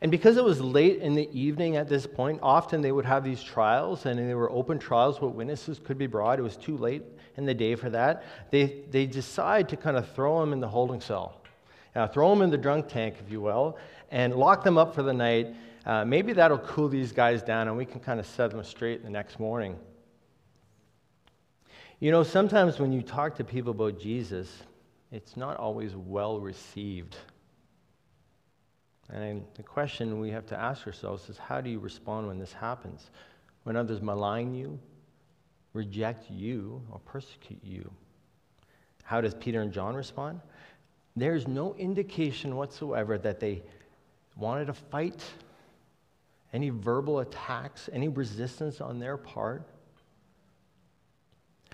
And 0.00 0.10
because 0.10 0.36
it 0.36 0.44
was 0.44 0.60
late 0.60 1.00
in 1.00 1.14
the 1.14 1.28
evening 1.32 1.76
at 1.76 1.88
this 1.88 2.06
point, 2.06 2.40
often 2.42 2.82
they 2.82 2.92
would 2.92 3.06
have 3.06 3.24
these 3.24 3.42
trials, 3.42 4.04
and 4.04 4.18
they 4.18 4.34
were 4.34 4.50
open 4.50 4.78
trials 4.78 5.20
where 5.20 5.30
witnesses 5.30 5.80
could 5.82 5.96
be 5.96 6.06
brought. 6.06 6.38
It 6.38 6.42
was 6.42 6.56
too 6.56 6.76
late 6.76 7.02
in 7.36 7.46
the 7.46 7.54
day 7.54 7.74
for 7.76 7.88
that. 7.90 8.24
They, 8.50 8.82
they 8.90 9.06
decide 9.06 9.68
to 9.70 9.76
kind 9.76 9.96
of 9.96 10.10
throw 10.12 10.40
them 10.40 10.52
in 10.52 10.60
the 10.60 10.68
holding 10.68 11.00
cell, 11.00 11.40
uh, 11.94 12.08
throw 12.08 12.28
them 12.30 12.42
in 12.42 12.50
the 12.50 12.58
drunk 12.58 12.88
tank, 12.88 13.16
if 13.24 13.32
you 13.32 13.40
will, 13.40 13.78
and 14.10 14.34
lock 14.34 14.62
them 14.64 14.76
up 14.76 14.94
for 14.94 15.02
the 15.02 15.14
night. 15.14 15.54
Uh, 15.86 16.04
maybe 16.04 16.34
that'll 16.34 16.58
cool 16.58 16.88
these 16.88 17.12
guys 17.12 17.42
down, 17.42 17.68
and 17.68 17.76
we 17.76 17.86
can 17.86 18.00
kind 18.00 18.20
of 18.20 18.26
set 18.26 18.50
them 18.50 18.62
straight 18.64 19.02
the 19.02 19.10
next 19.10 19.40
morning. 19.40 19.78
You 21.98 22.10
know, 22.10 22.22
sometimes 22.22 22.78
when 22.78 22.92
you 22.92 23.00
talk 23.00 23.36
to 23.36 23.44
people 23.44 23.70
about 23.70 23.98
Jesus, 23.98 24.52
it's 25.10 25.36
not 25.36 25.56
always 25.56 25.96
well 25.96 26.38
received. 26.40 27.16
And 29.10 29.44
the 29.54 29.62
question 29.62 30.20
we 30.20 30.30
have 30.30 30.46
to 30.46 30.60
ask 30.60 30.86
ourselves 30.86 31.28
is 31.30 31.38
how 31.38 31.60
do 31.60 31.70
you 31.70 31.78
respond 31.78 32.26
when 32.26 32.38
this 32.38 32.52
happens? 32.52 33.10
When 33.62 33.76
others 33.76 34.02
malign 34.02 34.54
you, 34.54 34.78
reject 35.72 36.30
you, 36.30 36.82
or 36.90 36.98
persecute 37.00 37.64
you? 37.64 37.90
How 39.02 39.22
does 39.22 39.34
Peter 39.34 39.62
and 39.62 39.72
John 39.72 39.94
respond? 39.94 40.40
There's 41.14 41.48
no 41.48 41.74
indication 41.76 42.56
whatsoever 42.56 43.16
that 43.18 43.40
they 43.40 43.62
wanted 44.36 44.66
to 44.66 44.74
fight, 44.74 45.22
any 46.52 46.68
verbal 46.68 47.20
attacks, 47.20 47.88
any 47.90 48.08
resistance 48.08 48.82
on 48.82 48.98
their 48.98 49.16
part. 49.16 49.62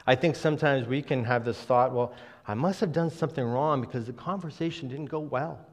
I 0.06 0.14
think 0.14 0.36
sometimes 0.36 0.86
we 0.86 1.02
can 1.02 1.24
have 1.24 1.44
this 1.44 1.58
thought, 1.58 1.92
well, 1.92 2.14
I 2.46 2.54
must 2.54 2.80
have 2.80 2.92
done 2.92 3.10
something 3.10 3.44
wrong 3.44 3.80
because 3.80 4.06
the 4.06 4.12
conversation 4.12 4.88
didn't 4.88 5.06
go 5.06 5.20
well. 5.20 5.64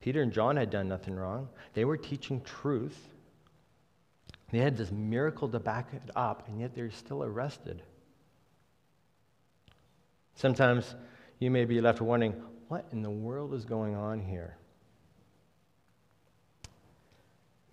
Peter 0.00 0.22
and 0.22 0.32
John 0.32 0.56
had 0.56 0.70
done 0.70 0.88
nothing 0.88 1.14
wrong. 1.14 1.48
They 1.74 1.84
were 1.84 1.96
teaching 1.96 2.40
truth. 2.40 3.08
They 4.50 4.58
had 4.58 4.76
this 4.76 4.90
miracle 4.90 5.48
to 5.48 5.60
back 5.60 5.92
it 5.92 6.10
up, 6.16 6.48
and 6.48 6.58
yet 6.60 6.74
they're 6.74 6.90
still 6.90 7.22
arrested. 7.22 7.82
Sometimes 10.34 10.94
you 11.38 11.50
may 11.50 11.64
be 11.64 11.80
left 11.80 12.00
wondering, 12.00 12.34
what 12.68 12.86
in 12.92 13.02
the 13.02 13.10
world 13.10 13.52
is 13.54 13.64
going 13.64 13.94
on 13.94 14.20
here? 14.20 14.56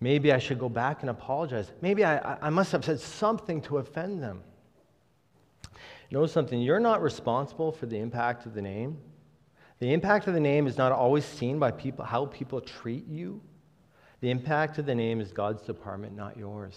Maybe 0.00 0.32
I 0.32 0.38
should 0.38 0.58
go 0.58 0.68
back 0.68 1.00
and 1.00 1.10
apologize. 1.10 1.72
Maybe 1.80 2.04
I, 2.04 2.38
I 2.40 2.50
must 2.50 2.72
have 2.72 2.84
said 2.84 3.00
something 3.00 3.60
to 3.62 3.78
offend 3.78 4.22
them. 4.22 4.42
Know 6.10 6.26
something, 6.26 6.60
you're 6.60 6.80
not 6.80 7.02
responsible 7.02 7.72
for 7.72 7.86
the 7.86 7.98
impact 7.98 8.46
of 8.46 8.54
the 8.54 8.62
name. 8.62 8.98
The 9.80 9.92
impact 9.92 10.26
of 10.26 10.34
the 10.34 10.40
name 10.40 10.66
is 10.66 10.78
not 10.78 10.90
always 10.90 11.24
seen 11.24 11.58
by 11.58 11.70
people, 11.70 12.04
how 12.04 12.26
people 12.26 12.60
treat 12.60 13.06
you. 13.06 13.40
The 14.20 14.30
impact 14.30 14.78
of 14.78 14.86
the 14.86 14.94
name 14.94 15.20
is 15.20 15.32
God's 15.32 15.62
department, 15.62 16.16
not 16.16 16.36
yours. 16.36 16.76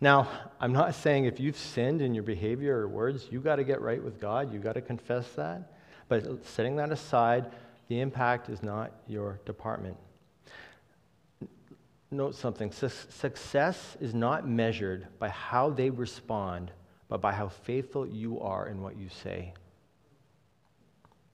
Now, 0.00 0.28
I'm 0.60 0.72
not 0.72 0.94
saying 0.94 1.24
if 1.24 1.40
you've 1.40 1.56
sinned 1.56 2.02
in 2.02 2.14
your 2.14 2.22
behavior 2.22 2.78
or 2.78 2.88
words, 2.88 3.28
you 3.30 3.40
got 3.40 3.56
to 3.56 3.64
get 3.64 3.80
right 3.80 4.02
with 4.02 4.20
God, 4.20 4.52
you 4.52 4.58
got 4.58 4.74
to 4.74 4.80
confess 4.80 5.28
that. 5.32 5.72
But 6.08 6.44
setting 6.46 6.76
that 6.76 6.90
aside, 6.90 7.46
the 7.88 8.00
impact 8.00 8.48
is 8.48 8.62
not 8.62 8.92
your 9.06 9.40
department 9.44 9.96
note 12.10 12.34
something 12.34 12.72
success 12.72 13.96
is 14.00 14.14
not 14.14 14.48
measured 14.48 15.06
by 15.18 15.28
how 15.28 15.70
they 15.70 15.90
respond, 15.90 16.70
but 17.08 17.20
by 17.20 17.32
how 17.32 17.48
faithful 17.48 18.06
you 18.06 18.40
are 18.40 18.68
in 18.68 18.82
what 18.82 18.96
you 18.96 19.08
say. 19.08 19.54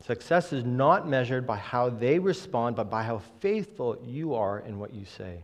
Success 0.04 0.52
is 0.52 0.64
not 0.64 1.09
measured 1.09 1.47
by 1.47 1.56
how 1.56 1.88
they 1.88 2.18
respond, 2.18 2.76
but 2.76 2.90
by 2.90 3.02
how 3.02 3.18
faithful 3.40 3.99
you 4.04 4.35
are 4.35 4.61
in 4.61 4.78
what 4.78 4.92
you 4.92 5.04
say. 5.04 5.42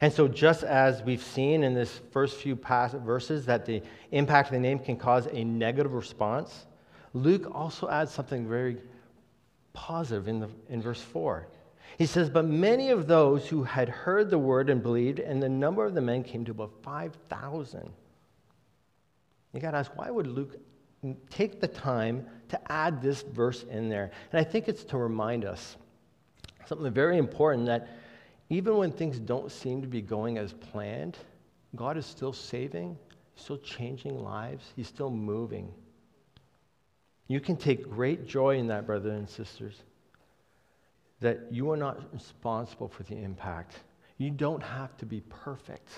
And 0.00 0.12
so, 0.12 0.26
just 0.26 0.62
as 0.62 1.02
we've 1.02 1.22
seen 1.22 1.62
in 1.62 1.72
this 1.72 2.00
first 2.10 2.36
few 2.38 2.56
verses 2.56 3.46
that 3.46 3.64
the 3.64 3.82
impact 4.10 4.48
of 4.48 4.54
the 4.54 4.60
name 4.60 4.78
can 4.78 4.96
cause 4.96 5.26
a 5.32 5.44
negative 5.44 5.92
response, 5.92 6.66
Luke 7.14 7.50
also 7.54 7.88
adds 7.88 8.12
something 8.12 8.48
very 8.48 8.78
positive 9.72 10.28
in, 10.28 10.40
the, 10.40 10.48
in 10.68 10.82
verse 10.82 11.00
4. 11.00 11.46
He 11.98 12.06
says, 12.06 12.28
But 12.28 12.44
many 12.44 12.90
of 12.90 13.06
those 13.06 13.48
who 13.48 13.64
had 13.64 13.88
heard 13.88 14.30
the 14.30 14.38
word 14.38 14.68
and 14.68 14.82
believed, 14.82 15.18
and 15.18 15.42
the 15.42 15.48
number 15.48 15.84
of 15.84 15.94
the 15.94 16.00
men 16.00 16.22
came 16.22 16.44
to 16.44 16.50
about 16.50 16.72
5,000. 16.82 17.90
You 19.52 19.60
got 19.60 19.70
to 19.70 19.78
ask, 19.78 19.96
why 19.96 20.10
would 20.10 20.26
Luke 20.26 20.56
take 21.30 21.60
the 21.60 21.68
time 21.68 22.26
to 22.48 22.72
add 22.72 23.00
this 23.00 23.22
verse 23.22 23.62
in 23.64 23.88
there? 23.88 24.10
And 24.30 24.40
I 24.40 24.44
think 24.44 24.68
it's 24.68 24.84
to 24.84 24.98
remind 24.98 25.46
us 25.46 25.76
something 26.66 26.92
very 26.92 27.16
important 27.16 27.66
that 27.66 27.88
even 28.50 28.76
when 28.76 28.92
things 28.92 29.18
don't 29.18 29.50
seem 29.50 29.80
to 29.80 29.88
be 29.88 30.02
going 30.02 30.36
as 30.36 30.52
planned, 30.52 31.16
God 31.74 31.96
is 31.96 32.04
still 32.04 32.32
saving, 32.32 32.98
still 33.34 33.58
changing 33.58 34.22
lives, 34.22 34.72
He's 34.76 34.88
still 34.88 35.10
moving. 35.10 35.72
You 37.28 37.40
can 37.40 37.56
take 37.56 37.88
great 37.88 38.26
joy 38.26 38.58
in 38.58 38.66
that, 38.68 38.86
brothers 38.86 39.14
and 39.14 39.28
sisters 39.28 39.82
that 41.20 41.40
you 41.50 41.70
are 41.70 41.76
not 41.76 42.12
responsible 42.12 42.88
for 42.88 43.02
the 43.04 43.16
impact. 43.16 43.74
You 44.18 44.30
don't 44.30 44.62
have 44.62 44.96
to 44.98 45.06
be 45.06 45.20
perfect. 45.28 45.88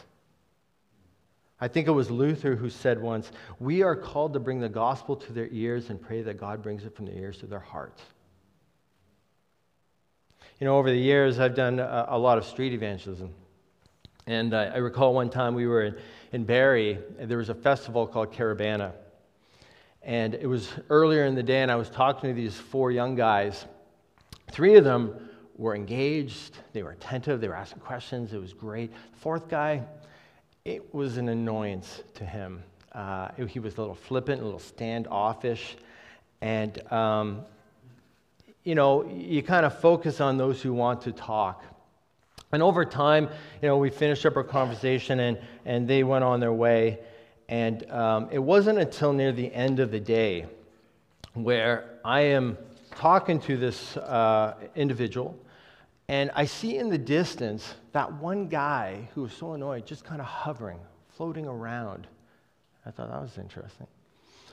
I 1.60 1.66
think 1.66 1.88
it 1.88 1.92
was 1.92 2.10
Luther 2.10 2.54
who 2.54 2.70
said 2.70 3.00
once, 3.00 3.32
We 3.58 3.82
are 3.82 3.96
called 3.96 4.32
to 4.34 4.40
bring 4.40 4.60
the 4.60 4.68
gospel 4.68 5.16
to 5.16 5.32
their 5.32 5.48
ears 5.50 5.90
and 5.90 6.00
pray 6.00 6.22
that 6.22 6.38
God 6.38 6.62
brings 6.62 6.84
it 6.84 6.94
from 6.94 7.06
their 7.06 7.16
ears 7.16 7.38
to 7.38 7.46
their 7.46 7.58
hearts. 7.58 8.02
You 10.60 10.66
know, 10.66 10.76
over 10.76 10.90
the 10.90 10.98
years, 10.98 11.38
I've 11.38 11.54
done 11.54 11.80
a, 11.80 12.06
a 12.10 12.18
lot 12.18 12.38
of 12.38 12.44
street 12.44 12.72
evangelism. 12.72 13.32
And 14.26 14.54
uh, 14.54 14.72
I 14.74 14.78
recall 14.78 15.14
one 15.14 15.30
time 15.30 15.54
we 15.54 15.66
were 15.66 15.82
in, 15.84 15.96
in 16.32 16.44
Barrie, 16.44 16.98
there 17.18 17.38
was 17.38 17.48
a 17.48 17.54
festival 17.54 18.06
called 18.06 18.32
Caribana. 18.32 18.92
And 20.02 20.34
it 20.34 20.46
was 20.46 20.70
earlier 20.90 21.24
in 21.24 21.34
the 21.34 21.42
day, 21.42 21.62
and 21.62 21.70
I 21.70 21.76
was 21.76 21.90
talking 21.90 22.30
to 22.30 22.34
these 22.34 22.54
four 22.54 22.90
young 22.92 23.14
guys 23.14 23.64
Three 24.50 24.76
of 24.76 24.84
them 24.84 25.28
were 25.56 25.74
engaged, 25.74 26.58
they 26.72 26.82
were 26.82 26.92
attentive, 26.92 27.40
they 27.40 27.48
were 27.48 27.56
asking 27.56 27.80
questions, 27.80 28.32
it 28.32 28.40
was 28.40 28.52
great. 28.52 28.92
The 28.92 29.18
fourth 29.18 29.48
guy, 29.48 29.82
it 30.64 30.94
was 30.94 31.16
an 31.16 31.28
annoyance 31.28 32.02
to 32.14 32.24
him. 32.24 32.62
Uh, 32.92 33.28
he 33.48 33.58
was 33.58 33.76
a 33.76 33.80
little 33.80 33.94
flippant, 33.94 34.40
a 34.40 34.44
little 34.44 34.60
standoffish, 34.60 35.76
and 36.40 36.80
um, 36.92 37.44
you 38.68 38.74
know, 38.74 39.08
you 39.08 39.42
kind 39.42 39.64
of 39.64 39.78
focus 39.78 40.20
on 40.20 40.36
those 40.36 40.60
who 40.60 40.72
want 40.72 41.00
to 41.02 41.12
talk. 41.12 41.64
And 42.52 42.62
over 42.62 42.84
time, 42.84 43.30
you 43.62 43.68
know, 43.68 43.78
we 43.78 43.90
finished 43.90 44.26
up 44.26 44.36
our 44.36 44.44
conversation 44.44 45.20
and, 45.20 45.38
and 45.64 45.88
they 45.88 46.04
went 46.04 46.24
on 46.24 46.40
their 46.40 46.52
way. 46.52 46.98
And 47.48 47.90
um, 47.90 48.28
it 48.30 48.38
wasn't 48.38 48.78
until 48.78 49.12
near 49.12 49.32
the 49.32 49.52
end 49.54 49.80
of 49.80 49.90
the 49.90 50.00
day 50.00 50.46
where 51.34 51.98
I 52.04 52.20
am 52.20 52.58
talking 52.98 53.38
to 53.38 53.56
this 53.56 53.96
uh, 53.96 54.54
individual, 54.74 55.38
and 56.08 56.32
I 56.34 56.46
see 56.46 56.78
in 56.78 56.88
the 56.88 56.98
distance 56.98 57.74
that 57.92 58.12
one 58.14 58.48
guy 58.48 59.08
who 59.14 59.22
was 59.22 59.32
so 59.32 59.52
annoyed 59.52 59.86
just 59.86 60.04
kind 60.04 60.20
of 60.20 60.26
hovering, 60.26 60.80
floating 61.10 61.46
around. 61.46 62.08
I 62.84 62.90
thought 62.90 63.10
that 63.10 63.22
was 63.22 63.38
interesting. 63.38 63.86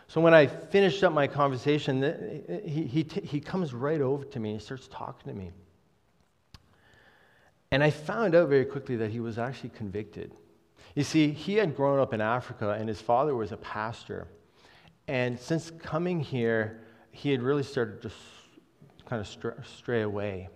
So 0.08 0.22
when 0.22 0.36
I 0.36 0.46
finished 0.46 1.04
up 1.04 1.12
my 1.12 1.26
conversation, 1.26 2.44
he, 2.64 2.84
he, 2.84 3.04
he 3.24 3.40
comes 3.40 3.74
right 3.74 4.02
over 4.02 4.24
to 4.26 4.40
me 4.40 4.52
and 4.52 4.62
starts 4.62 4.88
talking 4.92 5.34
to 5.34 5.38
me. 5.38 5.50
And 7.72 7.84
I 7.84 7.90
found 7.90 8.36
out 8.36 8.48
very 8.48 8.66
quickly 8.66 8.96
that 8.98 9.10
he 9.10 9.20
was 9.20 9.40
actually 9.40 9.72
convicted. 9.72 10.32
You 10.94 11.04
see, 11.04 11.32
he 11.32 11.56
had 11.56 11.76
grown 11.76 12.00
up 12.00 12.14
in 12.14 12.22
Africa, 12.22 12.78
and 12.80 12.88
his 12.88 13.02
father 13.02 13.34
was 13.34 13.52
a 13.52 13.58
pastor. 13.58 14.28
And 15.08 15.40
since 15.40 15.72
coming 15.72 16.20
here, 16.20 16.85
he 17.16 17.32
had 17.32 17.42
really 17.42 17.64
started 17.64 18.02
to 18.02 18.12
kind 19.08 19.22
of 19.22 19.66
stray 19.66 20.02
away. 20.02 20.50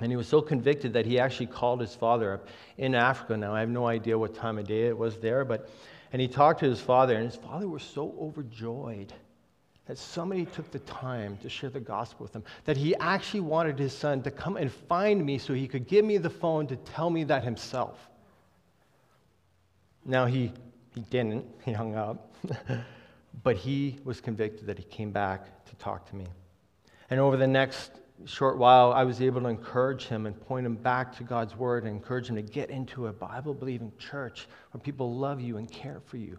And 0.00 0.10
he 0.10 0.16
was 0.16 0.26
so 0.26 0.40
convicted 0.42 0.94
that 0.94 1.06
he 1.06 1.20
actually 1.20 1.46
called 1.46 1.80
his 1.80 1.94
father 1.94 2.34
up 2.34 2.48
in 2.78 2.94
Africa. 2.94 3.36
Now, 3.36 3.54
I 3.54 3.60
have 3.60 3.68
no 3.68 3.86
idea 3.86 4.18
what 4.18 4.34
time 4.34 4.58
of 4.58 4.66
day 4.66 4.88
it 4.88 4.96
was 4.96 5.18
there, 5.18 5.44
but, 5.44 5.70
and 6.12 6.20
he 6.20 6.26
talked 6.26 6.60
to 6.60 6.66
his 6.66 6.80
father, 6.80 7.14
and 7.14 7.24
his 7.24 7.36
father 7.36 7.68
was 7.68 7.82
so 7.82 8.14
overjoyed 8.20 9.12
that 9.86 9.96
somebody 9.96 10.44
took 10.46 10.70
the 10.70 10.78
time 10.80 11.36
to 11.42 11.48
share 11.48 11.70
the 11.70 11.80
gospel 11.80 12.24
with 12.24 12.34
him, 12.34 12.42
that 12.64 12.76
he 12.76 12.96
actually 12.96 13.40
wanted 13.40 13.78
his 13.78 13.96
son 13.96 14.22
to 14.22 14.30
come 14.30 14.56
and 14.56 14.72
find 14.72 15.24
me 15.24 15.38
so 15.38 15.52
he 15.52 15.68
could 15.68 15.86
give 15.86 16.04
me 16.04 16.16
the 16.16 16.30
phone 16.30 16.66
to 16.66 16.76
tell 16.76 17.10
me 17.10 17.24
that 17.24 17.44
himself. 17.44 18.08
Now, 20.04 20.26
he, 20.26 20.52
he 20.94 21.02
didn't, 21.02 21.44
he 21.64 21.72
hung 21.72 21.94
up, 21.94 22.34
but 23.42 23.56
he 23.56 23.98
was 24.04 24.20
convicted 24.20 24.66
that 24.66 24.78
he 24.78 24.84
came 24.84 25.10
back 25.10 25.64
to 25.66 25.74
talk 25.76 26.08
to 26.10 26.16
me. 26.16 26.26
And 27.08 27.20
over 27.20 27.36
the 27.36 27.46
next 27.46 27.92
short 28.26 28.58
while, 28.58 28.92
I 28.92 29.04
was 29.04 29.20
able 29.20 29.40
to 29.42 29.48
encourage 29.48 30.06
him 30.06 30.26
and 30.26 30.38
point 30.40 30.66
him 30.66 30.76
back 30.76 31.16
to 31.16 31.22
God's 31.22 31.56
word 31.56 31.84
and 31.84 31.92
encourage 31.92 32.28
him 32.28 32.36
to 32.36 32.42
get 32.42 32.70
into 32.70 33.06
a 33.06 33.12
Bible 33.12 33.54
believing 33.54 33.92
church 33.98 34.46
where 34.70 34.80
people 34.80 35.14
love 35.14 35.40
you 35.40 35.56
and 35.56 35.70
care 35.70 36.00
for 36.06 36.16
you. 36.16 36.38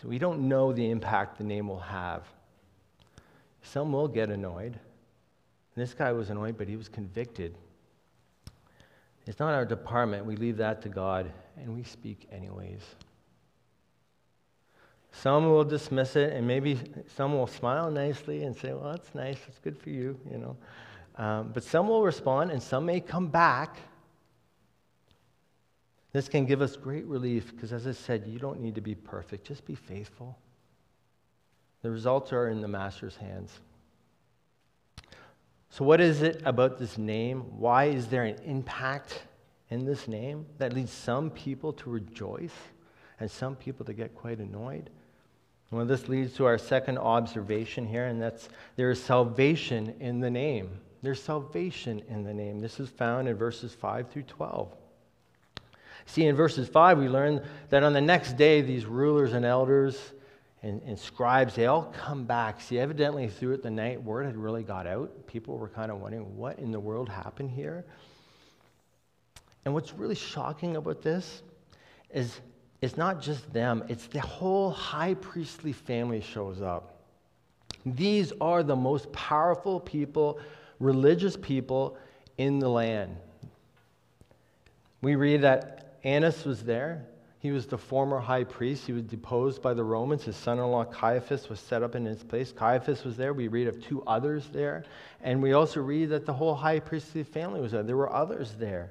So 0.00 0.08
we 0.08 0.18
don't 0.18 0.48
know 0.48 0.72
the 0.72 0.90
impact 0.90 1.38
the 1.38 1.44
name 1.44 1.68
will 1.68 1.80
have. 1.80 2.24
Some 3.62 3.92
will 3.92 4.08
get 4.08 4.30
annoyed. 4.30 4.72
And 4.72 5.82
this 5.86 5.94
guy 5.94 6.12
was 6.12 6.30
annoyed, 6.30 6.56
but 6.56 6.68
he 6.68 6.76
was 6.76 6.88
convicted. 6.88 7.54
It's 9.26 9.38
not 9.38 9.54
our 9.54 9.64
department. 9.64 10.24
We 10.24 10.36
leave 10.36 10.56
that 10.56 10.82
to 10.82 10.88
God, 10.88 11.30
and 11.56 11.74
we 11.74 11.82
speak 11.82 12.26
anyways. 12.32 12.80
Some 15.12 15.50
will 15.50 15.64
dismiss 15.64 16.16
it, 16.16 16.32
and 16.32 16.46
maybe 16.46 16.78
some 17.16 17.32
will 17.34 17.46
smile 17.46 17.90
nicely 17.90 18.44
and 18.44 18.54
say, 18.56 18.72
Well, 18.72 18.92
that's 18.92 19.14
nice. 19.14 19.38
It's 19.48 19.58
good 19.58 19.78
for 19.78 19.90
you, 19.90 20.18
you 20.30 20.38
know. 20.38 20.56
Um, 21.16 21.50
but 21.52 21.64
some 21.64 21.88
will 21.88 22.02
respond, 22.02 22.50
and 22.50 22.62
some 22.62 22.86
may 22.86 23.00
come 23.00 23.28
back 23.28 23.76
this 26.12 26.28
can 26.28 26.46
give 26.46 26.62
us 26.62 26.76
great 26.76 27.06
relief 27.06 27.54
because, 27.54 27.72
as 27.72 27.86
I 27.86 27.92
said, 27.92 28.26
you 28.26 28.38
don't 28.38 28.60
need 28.60 28.74
to 28.76 28.80
be 28.80 28.94
perfect, 28.94 29.46
just 29.46 29.64
be 29.64 29.74
faithful. 29.74 30.38
The 31.82 31.90
results 31.90 32.32
are 32.32 32.48
in 32.48 32.60
the 32.60 32.68
Master's 32.68 33.16
hands. 33.16 33.52
So, 35.70 35.84
what 35.84 36.00
is 36.00 36.22
it 36.22 36.42
about 36.44 36.78
this 36.78 36.96
name? 36.96 37.40
Why 37.58 37.84
is 37.84 38.06
there 38.08 38.24
an 38.24 38.36
impact 38.44 39.22
in 39.70 39.84
this 39.84 40.08
name 40.08 40.46
that 40.56 40.72
leads 40.72 40.90
some 40.90 41.30
people 41.30 41.74
to 41.74 41.90
rejoice 41.90 42.54
and 43.20 43.30
some 43.30 43.54
people 43.54 43.84
to 43.84 43.92
get 43.92 44.14
quite 44.14 44.38
annoyed? 44.38 44.90
Well, 45.70 45.84
this 45.84 46.08
leads 46.08 46.34
to 46.34 46.46
our 46.46 46.56
second 46.56 46.98
observation 46.98 47.86
here, 47.86 48.06
and 48.06 48.20
that's 48.20 48.48
there 48.76 48.90
is 48.90 49.02
salvation 49.02 49.94
in 50.00 50.20
the 50.20 50.30
name. 50.30 50.70
There's 51.02 51.22
salvation 51.22 52.02
in 52.08 52.24
the 52.24 52.32
name. 52.32 52.60
This 52.60 52.80
is 52.80 52.88
found 52.88 53.28
in 53.28 53.36
verses 53.36 53.74
5 53.74 54.10
through 54.10 54.22
12. 54.22 54.74
See, 56.06 56.24
in 56.24 56.34
verses 56.34 56.68
5, 56.68 56.98
we 56.98 57.08
learn 57.08 57.44
that 57.68 57.82
on 57.82 57.92
the 57.92 58.00
next 58.00 58.38
day, 58.38 58.62
these 58.62 58.86
rulers 58.86 59.34
and 59.34 59.44
elders 59.44 60.12
and, 60.62 60.80
and 60.86 60.98
scribes, 60.98 61.54
they 61.54 61.66
all 61.66 61.94
come 61.96 62.24
back. 62.24 62.62
See, 62.62 62.78
evidently, 62.78 63.28
through 63.28 63.52
it 63.52 63.62
the 63.62 63.70
night, 63.70 64.02
word 64.02 64.24
had 64.24 64.36
really 64.36 64.62
got 64.62 64.86
out. 64.86 65.26
People 65.26 65.58
were 65.58 65.68
kind 65.68 65.92
of 65.92 66.00
wondering, 66.00 66.36
what 66.36 66.58
in 66.58 66.72
the 66.72 66.80
world 66.80 67.10
happened 67.10 67.50
here? 67.50 67.84
And 69.64 69.74
what's 69.74 69.92
really 69.92 70.14
shocking 70.14 70.76
about 70.76 71.02
this 71.02 71.42
is 72.10 72.40
it's 72.80 72.96
not 72.96 73.20
just 73.20 73.52
them, 73.52 73.84
it's 73.88 74.06
the 74.06 74.20
whole 74.20 74.70
high 74.70 75.14
priestly 75.14 75.72
family 75.72 76.20
shows 76.20 76.62
up. 76.62 76.94
These 77.84 78.32
are 78.40 78.62
the 78.62 78.76
most 78.76 79.10
powerful 79.12 79.80
people, 79.80 80.38
religious 80.78 81.36
people 81.36 81.96
in 82.36 82.58
the 82.58 82.68
land. 82.68 83.16
We 85.00 85.16
read 85.16 85.42
that 85.42 85.98
Annas 86.04 86.44
was 86.44 86.62
there. 86.62 87.06
He 87.40 87.52
was 87.52 87.66
the 87.66 87.78
former 87.78 88.18
high 88.18 88.44
priest. 88.44 88.86
He 88.86 88.92
was 88.92 89.04
deposed 89.04 89.62
by 89.62 89.72
the 89.72 89.84
Romans. 89.84 90.24
His 90.24 90.36
son 90.36 90.58
in 90.58 90.64
law 90.64 90.84
Caiaphas 90.84 91.48
was 91.48 91.60
set 91.60 91.84
up 91.84 91.94
in 91.94 92.04
his 92.04 92.24
place. 92.24 92.52
Caiaphas 92.52 93.04
was 93.04 93.16
there. 93.16 93.32
We 93.32 93.46
read 93.46 93.68
of 93.68 93.82
two 93.82 94.02
others 94.06 94.48
there. 94.52 94.84
And 95.22 95.40
we 95.40 95.52
also 95.52 95.80
read 95.80 96.06
that 96.10 96.26
the 96.26 96.32
whole 96.32 96.54
high 96.54 96.80
priestly 96.80 97.22
family 97.22 97.60
was 97.60 97.72
there. 97.72 97.84
There 97.84 97.96
were 97.96 98.12
others 98.12 98.54
there. 98.58 98.90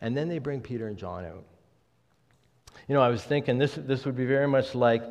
And 0.00 0.16
then 0.16 0.28
they 0.28 0.38
bring 0.38 0.60
Peter 0.60 0.88
and 0.88 0.96
John 0.96 1.24
out. 1.24 1.44
You 2.86 2.94
know, 2.94 3.02
I 3.02 3.08
was 3.08 3.22
thinking 3.22 3.58
this, 3.58 3.74
this 3.74 4.04
would 4.04 4.16
be 4.16 4.26
very 4.26 4.46
much 4.46 4.74
like, 4.74 5.02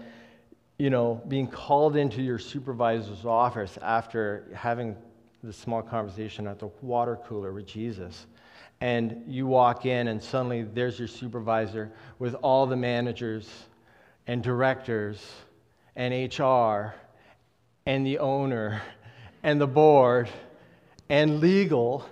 you 0.77 0.89
know, 0.89 1.21
being 1.27 1.47
called 1.47 1.95
into 1.95 2.21
your 2.21 2.39
supervisor's 2.39 3.25
office 3.25 3.77
after 3.81 4.47
having 4.53 4.95
the 5.43 5.53
small 5.53 5.81
conversation 5.81 6.47
at 6.47 6.59
the 6.59 6.69
water 6.81 7.17
cooler 7.27 7.51
with 7.51 7.67
Jesus 7.67 8.27
and 8.79 9.23
you 9.27 9.47
walk 9.47 9.85
in, 9.85 10.07
and 10.07 10.21
suddenly 10.21 10.63
there's 10.63 10.99
your 10.99 11.07
supervisor 11.07 11.91
with 12.19 12.35
all 12.35 12.67
the 12.67 12.75
managers 12.75 13.49
and 14.27 14.43
directors 14.43 15.25
and 15.95 16.13
HR 16.13 16.93
and 17.85 18.05
the 18.05 18.19
owner 18.19 18.81
and 19.41 19.59
the 19.59 19.67
board 19.67 20.29
and 21.09 21.39
legal, 21.39 22.05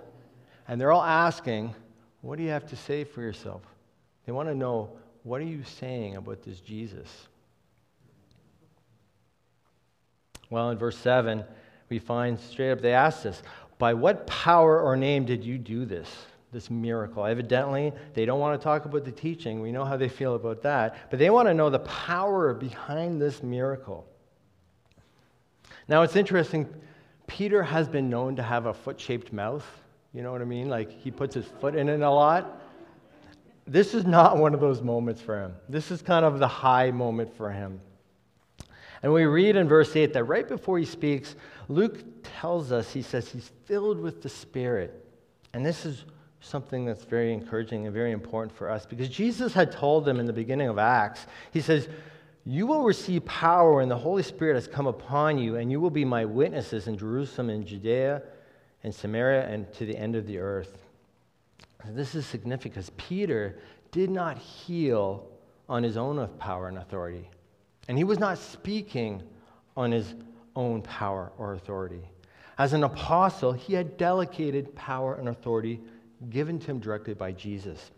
and 0.66 0.80
they're 0.80 0.90
all 0.90 1.02
asking, 1.02 1.74
What 2.22 2.36
do 2.36 2.42
you 2.42 2.50
have 2.50 2.66
to 2.70 2.76
say 2.76 3.04
for 3.04 3.20
yourself? 3.20 3.62
They 4.24 4.32
want 4.32 4.48
to 4.48 4.54
know, 4.54 4.90
What 5.26 5.40
are 5.40 5.44
you 5.44 5.64
saying 5.64 6.14
about 6.14 6.44
this 6.44 6.60
Jesus? 6.60 7.08
Well, 10.50 10.70
in 10.70 10.78
verse 10.78 10.96
7, 10.96 11.42
we 11.88 11.98
find 11.98 12.38
straight 12.38 12.70
up 12.70 12.80
they 12.80 12.92
ask 12.92 13.24
this 13.24 13.42
By 13.76 13.92
what 13.94 14.28
power 14.28 14.80
or 14.80 14.96
name 14.96 15.24
did 15.24 15.42
you 15.42 15.58
do 15.58 15.84
this? 15.84 16.08
this 16.52 16.70
miracle. 16.70 17.26
Evidently, 17.26 17.92
they 18.14 18.24
don't 18.24 18.38
want 18.38 18.58
to 18.58 18.64
talk 18.64 18.84
about 18.84 19.04
the 19.04 19.10
teaching. 19.10 19.60
We 19.60 19.72
know 19.72 19.84
how 19.84 19.96
they 19.96 20.08
feel 20.08 20.36
about 20.36 20.62
that. 20.62 21.10
But 21.10 21.18
they 21.18 21.28
want 21.28 21.48
to 21.48 21.54
know 21.54 21.70
the 21.70 21.80
power 21.80 22.54
behind 22.54 23.20
this 23.20 23.42
miracle. 23.42 24.06
Now, 25.88 26.02
it's 26.02 26.14
interesting. 26.14 26.72
Peter 27.26 27.64
has 27.64 27.88
been 27.88 28.08
known 28.08 28.36
to 28.36 28.44
have 28.44 28.66
a 28.66 28.72
foot 28.72 28.98
shaped 28.98 29.32
mouth. 29.32 29.66
You 30.14 30.22
know 30.22 30.30
what 30.30 30.40
I 30.40 30.44
mean? 30.44 30.68
Like 30.68 30.88
he 30.88 31.10
puts 31.10 31.34
his 31.34 31.46
foot 31.60 31.74
in 31.74 31.88
it 31.88 32.00
a 32.00 32.10
lot. 32.10 32.62
This 33.66 33.94
is 33.94 34.06
not 34.06 34.36
one 34.38 34.54
of 34.54 34.60
those 34.60 34.80
moments 34.80 35.20
for 35.20 35.40
him. 35.40 35.54
This 35.68 35.90
is 35.90 36.02
kind 36.02 36.24
of 36.24 36.38
the 36.38 36.48
high 36.48 36.90
moment 36.90 37.36
for 37.36 37.50
him. 37.50 37.80
And 39.02 39.12
we 39.12 39.24
read 39.24 39.56
in 39.56 39.68
verse 39.68 39.94
8 39.94 40.12
that 40.12 40.24
right 40.24 40.46
before 40.46 40.78
he 40.78 40.84
speaks, 40.84 41.34
Luke 41.68 42.04
tells 42.22 42.72
us, 42.72 42.92
he 42.92 43.02
says, 43.02 43.28
he's 43.28 43.50
filled 43.64 44.00
with 44.00 44.22
the 44.22 44.28
Spirit. 44.28 45.04
And 45.52 45.64
this 45.64 45.84
is 45.84 46.04
something 46.40 46.84
that's 46.84 47.04
very 47.04 47.32
encouraging 47.32 47.86
and 47.86 47.94
very 47.94 48.12
important 48.12 48.56
for 48.56 48.70
us 48.70 48.86
because 48.86 49.08
Jesus 49.08 49.52
had 49.52 49.72
told 49.72 50.04
them 50.04 50.20
in 50.20 50.26
the 50.26 50.32
beginning 50.32 50.68
of 50.68 50.78
Acts, 50.78 51.26
He 51.52 51.60
says, 51.60 51.88
You 52.44 52.66
will 52.66 52.82
receive 52.84 53.24
power 53.24 53.74
when 53.76 53.88
the 53.88 53.96
Holy 53.96 54.22
Spirit 54.22 54.54
has 54.54 54.68
come 54.68 54.86
upon 54.86 55.38
you, 55.38 55.56
and 55.56 55.70
you 55.70 55.80
will 55.80 55.90
be 55.90 56.04
my 56.04 56.24
witnesses 56.24 56.86
in 56.86 56.96
Jerusalem 56.96 57.50
and 57.50 57.66
Judea 57.66 58.22
and 58.84 58.94
Samaria 58.94 59.46
and 59.48 59.72
to 59.74 59.86
the 59.86 59.96
end 59.96 60.14
of 60.14 60.26
the 60.26 60.38
earth. 60.38 60.85
This 61.90 62.14
is 62.14 62.26
significant 62.26 62.74
because 62.74 62.90
Peter 62.96 63.58
did 63.92 64.10
not 64.10 64.38
heal 64.38 65.28
on 65.68 65.82
his 65.82 65.96
own 65.96 66.26
power 66.38 66.68
and 66.68 66.78
authority. 66.78 67.28
And 67.88 67.96
he 67.96 68.04
was 68.04 68.18
not 68.18 68.38
speaking 68.38 69.22
on 69.76 69.92
his 69.92 70.14
own 70.54 70.82
power 70.82 71.32
or 71.38 71.54
authority. 71.54 72.02
As 72.58 72.72
an 72.72 72.84
apostle, 72.84 73.52
he 73.52 73.74
had 73.74 73.96
delegated 73.96 74.74
power 74.74 75.14
and 75.16 75.28
authority 75.28 75.80
given 76.30 76.58
to 76.58 76.66
him 76.66 76.78
directly 76.78 77.14
by 77.14 77.32
Jesus. 77.32 77.90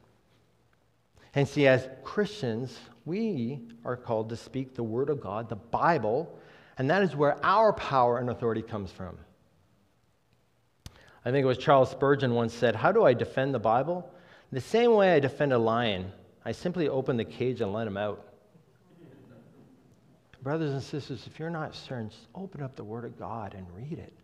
And 1.35 1.47
see, 1.47 1.67
as 1.67 1.89
Christians, 2.03 2.77
we 3.05 3.61
are 3.85 3.97
called 3.97 4.29
to 4.31 4.37
speak 4.37 4.75
the 4.75 4.83
Word 4.83 5.09
of 5.09 5.21
God, 5.21 5.49
the 5.49 5.57
Bible, 5.57 6.39
And 6.79 6.89
that 6.91 7.03
is 7.03 7.17
where 7.17 7.45
our 7.45 7.73
power 7.73 8.19
and 8.19 8.31
authority 8.31 8.63
comes 8.63 8.93
from. 8.93 9.19
I 11.29 11.31
think 11.31 11.45
it 11.45 11.47
was 11.47 11.59
Charles 11.59 11.91
Spurgeon 11.91 12.33
once 12.33 12.55
said, 12.55 12.75
How 12.75 12.91
do 12.91 13.05
I 13.05 13.13
defend 13.13 13.53
the 13.53 13.59
Bible? 13.59 14.11
The 14.51 14.63
same 14.63 14.95
way 14.95 15.13
I 15.13 15.21
defend 15.21 15.53
a 15.53 15.59
lion, 15.59 16.11
I 16.43 16.53
simply 16.53 16.89
open 16.89 17.19
the 17.19 17.25
cage 17.27 17.61
and 17.61 17.71
let 17.71 17.87
him 17.87 17.99
out. 17.99 18.27
Brothers 20.43 20.73
and 20.73 20.83
sisters, 20.83 21.27
if 21.27 21.39
you're 21.39 21.51
not 21.51 21.75
certain, 21.75 22.09
just 22.09 22.29
open 22.35 22.63
up 22.63 22.77
the 22.77 22.85
Word 22.85 23.05
of 23.05 23.19
God 23.19 23.53
and 23.53 23.67
read 23.77 23.99
it. 23.99 24.15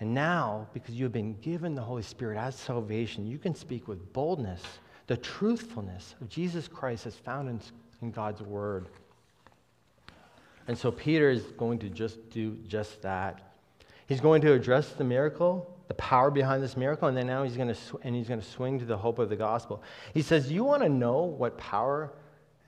And 0.00 0.12
now, 0.12 0.66
because 0.74 0.96
you 0.96 1.04
have 1.04 1.12
been 1.12 1.38
given 1.40 1.76
the 1.76 1.82
Holy 1.82 2.02
Spirit 2.02 2.36
as 2.36 2.56
salvation, 2.56 3.28
you 3.28 3.38
can 3.38 3.54
speak 3.54 3.86
with 3.86 4.12
boldness 4.12 4.62
the 5.06 5.16
truthfulness 5.16 6.16
of 6.20 6.28
Jesus 6.28 6.66
Christ 6.66 7.06
as 7.06 7.14
found 7.14 7.48
in, 7.48 7.60
in 8.02 8.10
God's 8.10 8.42
Word. 8.42 8.88
And 10.66 10.76
so 10.76 10.90
Peter 10.90 11.30
is 11.30 11.44
going 11.56 11.78
to 11.78 11.88
just 11.88 12.28
do 12.30 12.56
just 12.66 13.02
that. 13.02 13.52
He's 14.06 14.20
going 14.20 14.40
to 14.42 14.52
address 14.52 14.90
the 14.90 15.04
miracle, 15.04 15.74
the 15.88 15.94
power 15.94 16.30
behind 16.30 16.62
this 16.62 16.76
miracle, 16.76 17.08
and 17.08 17.16
then 17.16 17.26
now 17.26 17.42
he's 17.42 17.56
going 17.56 17.68
to 17.68 17.74
sw- 17.74 17.96
and 18.02 18.14
he's 18.14 18.28
going 18.28 18.40
to 18.40 18.46
swing 18.46 18.78
to 18.78 18.84
the 18.84 18.96
hope 18.96 19.18
of 19.18 19.28
the 19.28 19.36
gospel. 19.36 19.82
He 20.14 20.22
says, 20.22 20.50
"You 20.50 20.64
want 20.64 20.82
to 20.82 20.88
know 20.88 21.22
what 21.22 21.58
power 21.58 22.12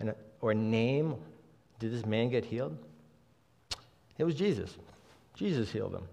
and 0.00 0.14
or 0.40 0.54
name 0.54 1.16
did 1.78 1.92
this 1.92 2.06
man 2.06 2.30
get 2.30 2.44
healed? 2.44 2.76
It 4.18 4.24
was 4.24 4.34
Jesus. 4.34 4.76
Jesus 5.34 5.70
healed 5.70 5.94
him. 5.94 6.08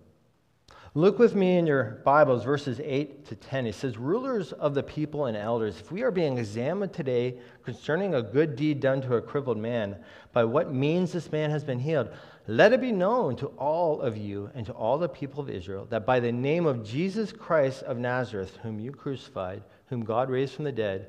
Look 0.97 1.19
with 1.19 1.35
me 1.35 1.57
in 1.57 1.67
your 1.67 2.01
Bibles, 2.05 2.45
verses 2.45 2.79
8 2.81 3.25
to 3.25 3.35
10. 3.35 3.67
It 3.67 3.75
says, 3.75 3.97
Rulers 3.97 4.53
of 4.53 4.73
the 4.73 4.83
people 4.83 5.25
and 5.25 5.35
elders, 5.35 5.77
if 5.77 5.91
we 5.91 6.03
are 6.03 6.11
being 6.11 6.37
examined 6.37 6.93
today 6.93 7.37
concerning 7.65 8.15
a 8.15 8.21
good 8.21 8.55
deed 8.55 8.79
done 8.79 9.01
to 9.01 9.15
a 9.15 9.21
crippled 9.21 9.57
man, 9.57 9.97
by 10.31 10.45
what 10.45 10.71
means 10.71 11.11
this 11.11 11.33
man 11.33 11.49
has 11.49 11.65
been 11.65 11.79
healed, 11.79 12.11
let 12.47 12.73
it 12.73 12.81
be 12.81 12.91
known 12.91 13.35
to 13.37 13.47
all 13.47 14.01
of 14.01 14.17
you 14.17 14.51
and 14.53 14.65
to 14.67 14.71
all 14.73 14.97
the 14.97 15.09
people 15.09 15.41
of 15.41 15.49
Israel 15.49 15.87
that 15.89 16.05
by 16.05 16.19
the 16.19 16.31
name 16.31 16.65
of 16.65 16.85
Jesus 16.85 17.31
Christ 17.31 17.83
of 17.83 17.97
Nazareth, 17.97 18.57
whom 18.61 18.79
you 18.79 18.91
crucified, 18.91 19.63
whom 19.87 20.03
God 20.03 20.29
raised 20.29 20.53
from 20.53 20.65
the 20.65 20.71
dead, 20.71 21.07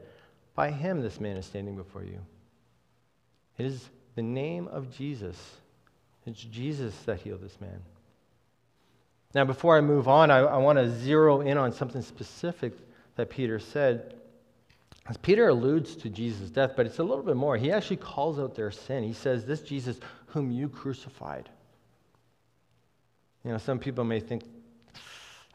by 0.55 0.71
him 0.71 1.03
this 1.03 1.21
man 1.21 1.37
is 1.37 1.45
standing 1.45 1.77
before 1.77 2.03
you. 2.03 2.19
It 3.59 3.67
is 3.67 3.89
the 4.15 4.23
name 4.23 4.69
of 4.69 4.97
Jesus. 4.97 5.37
It's 6.25 6.43
Jesus 6.43 6.95
that 7.05 7.21
healed 7.21 7.43
this 7.43 7.61
man. 7.61 7.83
Now, 9.35 9.45
before 9.45 9.77
I 9.77 9.83
move 9.83 10.09
on, 10.09 10.31
I, 10.31 10.39
I 10.39 10.57
want 10.57 10.79
to 10.79 10.91
zero 10.91 11.43
in 11.43 11.59
on 11.59 11.73
something 11.73 12.03
specific 12.03 12.73
that 13.17 13.29
Peter 13.29 13.59
said. 13.59 14.15
As 15.09 15.17
Peter 15.19 15.49
alludes 15.49 15.95
to 15.97 16.09
Jesus' 16.09 16.51
death, 16.51 16.73
but 16.75 16.87
it's 16.87 16.99
a 16.99 17.05
little 17.05 17.23
bit 17.23 17.37
more. 17.37 17.57
He 17.57 17.71
actually 17.71 17.99
calls 17.99 18.39
out 18.39 18.55
their 18.55 18.71
sin. 18.71 19.05
He 19.05 19.13
says, 19.13 19.45
This 19.45 19.61
Jesus 19.61 20.01
whom 20.37 20.51
you 20.51 20.69
crucified. 20.69 21.49
You 23.43 23.53
know, 23.53 23.57
some 23.57 23.79
people 23.79 24.05
may 24.05 24.21
think, 24.21 24.43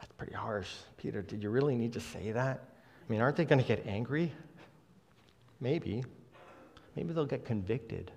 That's 0.00 0.10
pretty 0.18 0.32
harsh. 0.32 0.70
Peter, 0.96 1.22
did 1.22 1.40
you 1.40 1.50
really 1.50 1.76
need 1.76 1.92
to 1.92 2.00
say 2.00 2.32
that? 2.32 2.64
I 3.00 3.12
mean, 3.12 3.20
aren't 3.20 3.36
they 3.36 3.44
going 3.44 3.60
to 3.60 3.64
get 3.64 3.86
angry? 3.86 4.32
Maybe. 5.60 6.02
Maybe 6.96 7.12
they'll 7.12 7.26
get 7.26 7.44
convicted. 7.44 8.10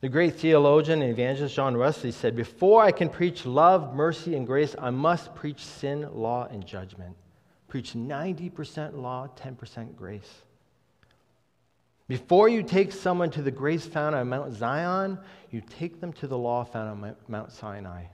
The 0.00 0.08
great 0.08 0.36
theologian 0.36 1.02
and 1.02 1.10
evangelist 1.10 1.54
John 1.54 1.76
Wesley 1.76 2.10
said, 2.10 2.34
Before 2.34 2.82
I 2.82 2.90
can 2.90 3.10
preach 3.10 3.44
love, 3.44 3.94
mercy, 3.94 4.36
and 4.36 4.46
grace, 4.46 4.74
I 4.78 4.88
must 4.88 5.34
preach 5.34 5.62
sin, 5.62 6.08
law, 6.10 6.48
and 6.50 6.64
judgment. 6.64 7.14
Preach 7.68 7.92
90% 7.92 8.96
law, 8.96 9.28
10% 9.36 9.94
grace. 9.94 10.42
Before 12.06 12.48
you 12.48 12.62
take 12.62 12.92
someone 12.92 13.30
to 13.30 13.42
the 13.42 13.50
grace 13.50 13.86
found 13.86 14.14
on 14.14 14.28
Mount 14.28 14.52
Zion, 14.52 15.18
you 15.50 15.62
take 15.62 16.00
them 16.00 16.12
to 16.14 16.26
the 16.26 16.36
law 16.36 16.62
found 16.62 17.04
on 17.04 17.16
Mount 17.28 17.50
Sinai. 17.50 18.04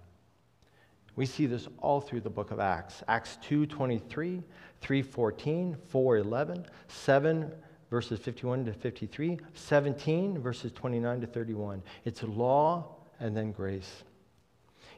We 1.17 1.27
see 1.27 1.47
this 1.47 1.67
all 1.79 2.01
through 2.01 2.21
the 2.21 2.31
book 2.31 2.53
of 2.53 2.61
Acts. 2.61 3.03
Acts 3.09 3.39
2:23, 3.43 4.45
3:14, 4.81 5.77
4:11, 5.93 6.67
7 6.87 7.53
verses 7.91 8.21
51 8.21 8.65
to 8.67 8.73
53, 8.73 9.39
17, 9.55 10.39
verses 10.39 10.71
29 10.73 11.21
to 11.23 11.27
31. 11.27 11.83
It's 12.05 12.23
law 12.23 12.95
and 13.19 13.37
then 13.37 13.51
grace. 13.51 14.05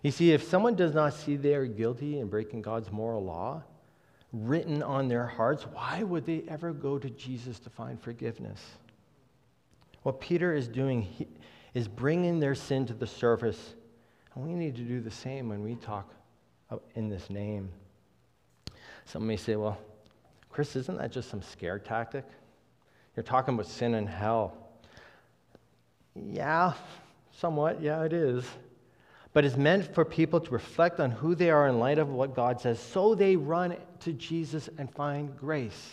You 0.03 0.11
see, 0.11 0.33
if 0.33 0.43
someone 0.43 0.75
does 0.75 0.95
not 0.95 1.15
see 1.15 1.37
they 1.37 1.55
are 1.55 1.65
guilty 1.65 2.19
in 2.19 2.29
breaking 2.29 2.61
God's 2.61 2.93
moral 2.93 3.25
law 3.25 3.63
written 4.33 4.83
on 4.83 5.09
their 5.09 5.27
hearts, 5.27 5.65
why 5.65 6.03
would 6.03 6.27
they 6.27 6.45
ever 6.49 6.73
go 6.73 6.99
to 6.99 7.09
Jesus 7.11 7.59
to 7.61 7.71
find 7.71 8.01
forgiveness? 8.01 8.61
What 10.03 10.21
Peter 10.21 10.53
is 10.53 10.69
doing 10.69 11.07
is 11.75 11.89
bringing 11.89 12.41
their 12.41 12.55
sin 12.55 12.87
to 12.87 12.93
the 12.93 13.07
surface, 13.07 13.75
and 14.35 14.45
we 14.45 14.55
need 14.55 14.75
to 14.77 14.83
do 14.83 15.01
the 15.01 15.11
same 15.11 15.49
when 15.49 15.63
we 15.63 15.77
talk 15.77 16.13
in 16.95 17.09
this 17.09 17.31
name. 17.31 17.71
Some 19.05 19.27
may 19.27 19.37
say, 19.37 19.57
well, 19.57 19.79
Chris, 20.51 20.77
isn't 20.77 20.99
that 20.99 21.13
just 21.13 21.31
some 21.31 21.43
scare 21.43 21.79
tactic? 21.79 22.25
You're 23.17 23.23
talking 23.23 23.55
about 23.55 23.67
sin 23.67 23.95
and 23.95 24.09
hell. 24.09 24.57
Yeah, 26.15 26.73
somewhat. 27.39 27.81
Yeah, 27.81 28.03
it 28.05 28.13
is. 28.13 28.45
But 29.33 29.45
it's 29.45 29.57
meant 29.57 29.95
for 29.95 30.05
people 30.05 30.41
to 30.41 30.51
reflect 30.51 31.01
on 31.01 31.11
who 31.11 31.35
they 31.35 31.51
are 31.51 31.69
in 31.69 31.79
light 31.79 31.99
of 31.99 32.11
what 32.11 32.35
God 32.35 32.61
says, 32.61 32.79
so 32.79 33.15
they 33.15 33.35
run 33.37 33.77
to 34.01 34.13
Jesus 34.13 34.69
and 34.77 34.93
find 34.93 35.35
grace. 35.39 35.93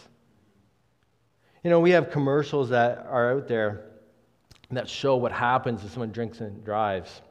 You 1.64 1.70
know, 1.70 1.80
we 1.80 1.92
have 1.92 2.12
commercials 2.12 2.70
that 2.70 3.06
are 3.10 3.34
out 3.34 3.48
there 3.48 3.89
that 4.78 4.90
show 4.90 5.16
what 5.16 5.32
happens 5.32 5.84
if 5.84 5.92
someone 5.92 6.12
drinks 6.12 6.42
and 6.42 6.64
drives. 6.64 7.22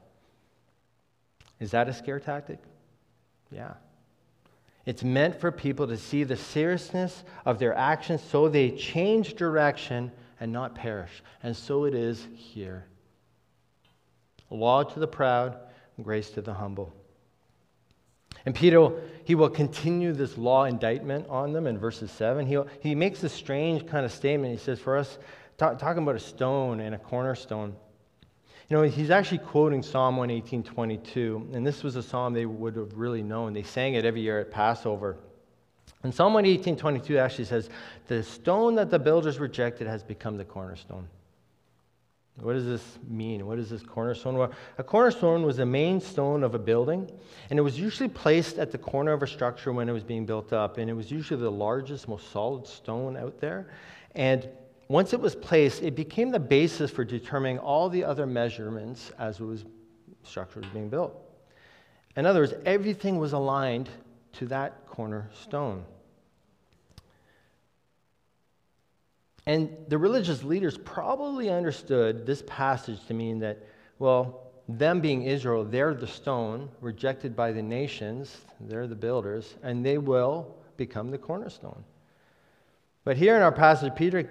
Is 1.61 1.71
that 1.73 1.89
a 1.89 1.93
scare 1.93 2.21
tactic? 2.21 2.59
Yeah. 3.51 3.75
It's 4.87 5.05
meant 5.05 5.41
for 5.41 5.53
people 5.53 5.87
to 5.89 5.97
see 5.97 6.25
the 6.25 6.37
seriousness 6.37 7.25
of 7.45 7.59
their 7.59 7.75
actions 7.75 8.23
so 8.23 8.49
they 8.49 8.71
change 8.71 9.35
direction 9.35 10.11
and 10.41 10.53
not 10.53 10.75
perish. 10.75 11.23
And 11.43 11.57
so 11.57 11.85
it 11.85 11.95
is 11.95 12.27
here. 12.35 12.87
Law 14.51 14.83
to 14.83 14.99
the 14.99 15.07
proud, 15.07 15.59
grace 16.03 16.31
to 16.31 16.41
the 16.41 16.55
humble. 16.55 16.95
And 18.47 18.55
Peter, 18.55 18.91
he 19.25 19.35
will 19.35 19.51
continue 19.51 20.13
this 20.13 20.39
law 20.39 20.65
indictment 20.65 21.27
on 21.29 21.53
them 21.53 21.67
in 21.67 21.77
verses 21.77 22.11
7. 22.11 22.47
He, 22.47 22.59
he 22.81 22.95
makes 22.95 23.23
a 23.23 23.29
strange 23.29 23.87
kind 23.87 24.07
of 24.07 24.13
statement. 24.13 24.53
He 24.53 24.59
says, 24.59 24.79
For 24.79 24.97
us, 24.97 25.19
talk, 25.59 25.79
talking 25.79 26.03
about 26.03 26.17
a 26.17 26.21
stone 26.21 26.81
and 26.81 26.95
a 26.95 26.99
cornerstone, 26.99 27.77
you 28.71 28.77
know, 28.77 28.83
he's 28.83 29.11
actually 29.11 29.39
quoting 29.39 29.83
Psalm 29.83 30.17
118, 30.17 30.63
22, 30.63 31.51
and 31.55 31.67
this 31.67 31.83
was 31.83 31.97
a 31.97 32.03
psalm 32.03 32.35
they 32.35 32.47
would 32.47 32.77
have 32.77 32.95
really 32.95 33.23
known. 33.23 33.55
They 33.55 33.63
sang 33.63 33.95
it 33.95 34.05
every 34.05 34.21
year 34.21 34.41
at 34.41 34.51
Passover. 34.51 35.17
And 36.03 36.15
Psalm 36.15 36.35
118, 36.35 36.77
22 36.77 37.19
actually 37.19 37.47
says, 37.47 37.71
The 38.07 38.23
stone 38.23 38.75
that 38.77 38.91
the 38.91 38.99
builders 38.99 39.39
rejected 39.39 39.87
has 39.87 40.03
become 40.03 40.37
the 40.37 40.45
cornerstone. 40.45 41.09
What 42.41 42.53
does 42.53 42.67
this 42.67 42.99
mean? 43.09 43.47
What 43.47 43.59
is 43.59 43.71
this 43.71 43.83
cornerstone? 43.83 44.37
Well, 44.37 44.53
a 44.77 44.85
cornerstone 44.85 45.43
was 45.43 45.57
the 45.57 45.67
main 45.67 46.01
stone 46.01 46.45
of 46.45 46.55
a 46.55 46.59
building, 46.59 47.11
and 47.51 47.59
it 47.59 47.63
was 47.63 47.81
usually 47.81 48.09
placed 48.09 48.59
at 48.59 48.71
the 48.71 48.79
corner 48.79 49.13
of 49.13 49.23
a 49.23 49.27
structure 49.27 49.73
when 49.73 49.89
it 49.89 49.93
was 49.93 50.05
being 50.05 50.25
built 50.25 50.53
up, 50.53 50.79
and 50.79 50.89
it 50.89 50.93
was 50.93 51.11
usually 51.11 51.41
the 51.41 51.51
largest, 51.51 52.07
most 52.07 52.31
solid 52.31 52.67
stone 52.67 53.17
out 53.17 53.41
there. 53.41 53.71
And 54.15 54.49
once 54.89 55.13
it 55.13 55.21
was 55.21 55.35
placed, 55.35 55.83
it 55.83 55.95
became 55.95 56.31
the 56.31 56.41
basis 56.41 56.91
for 56.91 57.05
determining 57.05 57.59
all 57.59 57.89
the 57.89 58.03
other 58.03 58.27
measurements 58.27 59.13
as 59.19 59.39
it 59.39 59.45
was 59.45 59.65
structure 60.23 60.61
was 60.61 60.69
being 60.71 60.89
built. 60.89 61.15
In 62.17 62.27
other 62.27 62.41
words, 62.41 62.55
everything 62.65 63.19
was 63.19 63.33
aligned 63.33 63.89
to 64.33 64.47
that 64.47 64.87
cornerstone. 64.87 65.85
And 69.47 69.71
the 69.89 69.97
religious 69.97 70.43
leaders 70.43 70.77
probably 70.77 71.49
understood 71.49 72.27
this 72.27 72.43
passage 72.47 72.99
to 73.07 73.15
mean 73.15 73.39
that, 73.39 73.67
well, 73.99 74.53
them 74.69 75.01
being 75.01 75.23
Israel, 75.23 75.65
they're 75.65 75.95
the 75.95 76.07
stone 76.07 76.69
rejected 76.81 77.35
by 77.35 77.53
the 77.53 77.63
nations, 77.63 78.37
they're 78.61 78.87
the 78.87 78.95
builders, 78.95 79.55
and 79.63 79.85
they 79.85 79.97
will 79.97 80.55
become 80.77 81.11
the 81.11 81.17
cornerstone. 81.17 81.83
But 83.09 83.17
here 83.17 83.37
in 83.37 83.41
our 83.41 83.51
passage, 83.51 83.95
Peter, 83.95 84.29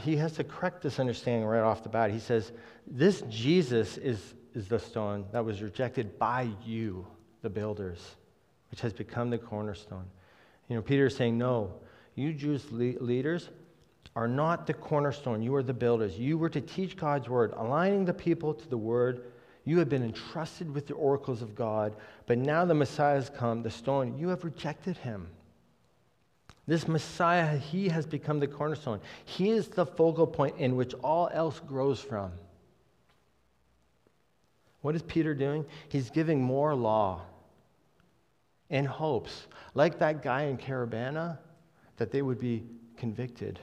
he 0.00 0.16
has 0.16 0.32
to 0.36 0.44
correct 0.44 0.80
this 0.80 0.98
understanding 0.98 1.46
right 1.46 1.60
off 1.60 1.82
the 1.82 1.90
bat. 1.90 2.10
He 2.10 2.18
says, 2.18 2.52
This 2.86 3.20
Jesus 3.28 3.98
is, 3.98 4.32
is 4.54 4.66
the 4.66 4.78
stone 4.78 5.26
that 5.32 5.44
was 5.44 5.60
rejected 5.60 6.18
by 6.18 6.48
you, 6.64 7.06
the 7.42 7.50
builders, 7.50 8.00
which 8.70 8.80
has 8.80 8.94
become 8.94 9.28
the 9.28 9.36
cornerstone. 9.36 10.06
You 10.68 10.76
know, 10.76 10.80
Peter 10.80 11.04
is 11.04 11.14
saying, 11.14 11.36
No, 11.36 11.74
you 12.14 12.32
Jewish 12.32 12.62
le- 12.70 12.98
leaders 13.04 13.50
are 14.16 14.26
not 14.26 14.66
the 14.66 14.72
cornerstone. 14.72 15.42
You 15.42 15.54
are 15.56 15.62
the 15.62 15.74
builders. 15.74 16.18
You 16.18 16.38
were 16.38 16.48
to 16.48 16.62
teach 16.62 16.96
God's 16.96 17.28
word, 17.28 17.52
aligning 17.58 18.06
the 18.06 18.14
people 18.14 18.54
to 18.54 18.68
the 18.70 18.78
word. 18.78 19.26
You 19.66 19.78
have 19.80 19.90
been 19.90 20.02
entrusted 20.02 20.72
with 20.74 20.86
the 20.86 20.94
oracles 20.94 21.42
of 21.42 21.54
God, 21.54 21.94
but 22.24 22.38
now 22.38 22.64
the 22.64 22.72
Messiah 22.72 23.16
has 23.16 23.28
come, 23.28 23.62
the 23.62 23.70
stone. 23.70 24.16
You 24.16 24.28
have 24.28 24.44
rejected 24.44 24.96
him. 24.96 25.28
This 26.66 26.88
Messiah, 26.88 27.58
he 27.58 27.88
has 27.88 28.06
become 28.06 28.40
the 28.40 28.46
cornerstone. 28.46 29.00
He 29.24 29.50
is 29.50 29.68
the 29.68 29.84
focal 29.84 30.26
point 30.26 30.56
in 30.58 30.76
which 30.76 30.94
all 31.02 31.28
else 31.32 31.60
grows 31.60 32.00
from. 32.00 32.32
What 34.80 34.94
is 34.94 35.02
Peter 35.02 35.34
doing? 35.34 35.64
He's 35.88 36.10
giving 36.10 36.42
more 36.42 36.74
law 36.74 37.22
in 38.70 38.86
hopes, 38.86 39.46
like 39.74 39.98
that 39.98 40.22
guy 40.22 40.42
in 40.42 40.56
Caribana, 40.56 41.38
that 41.96 42.10
they 42.10 42.22
would 42.22 42.40
be 42.40 42.64
convicted 42.96 43.60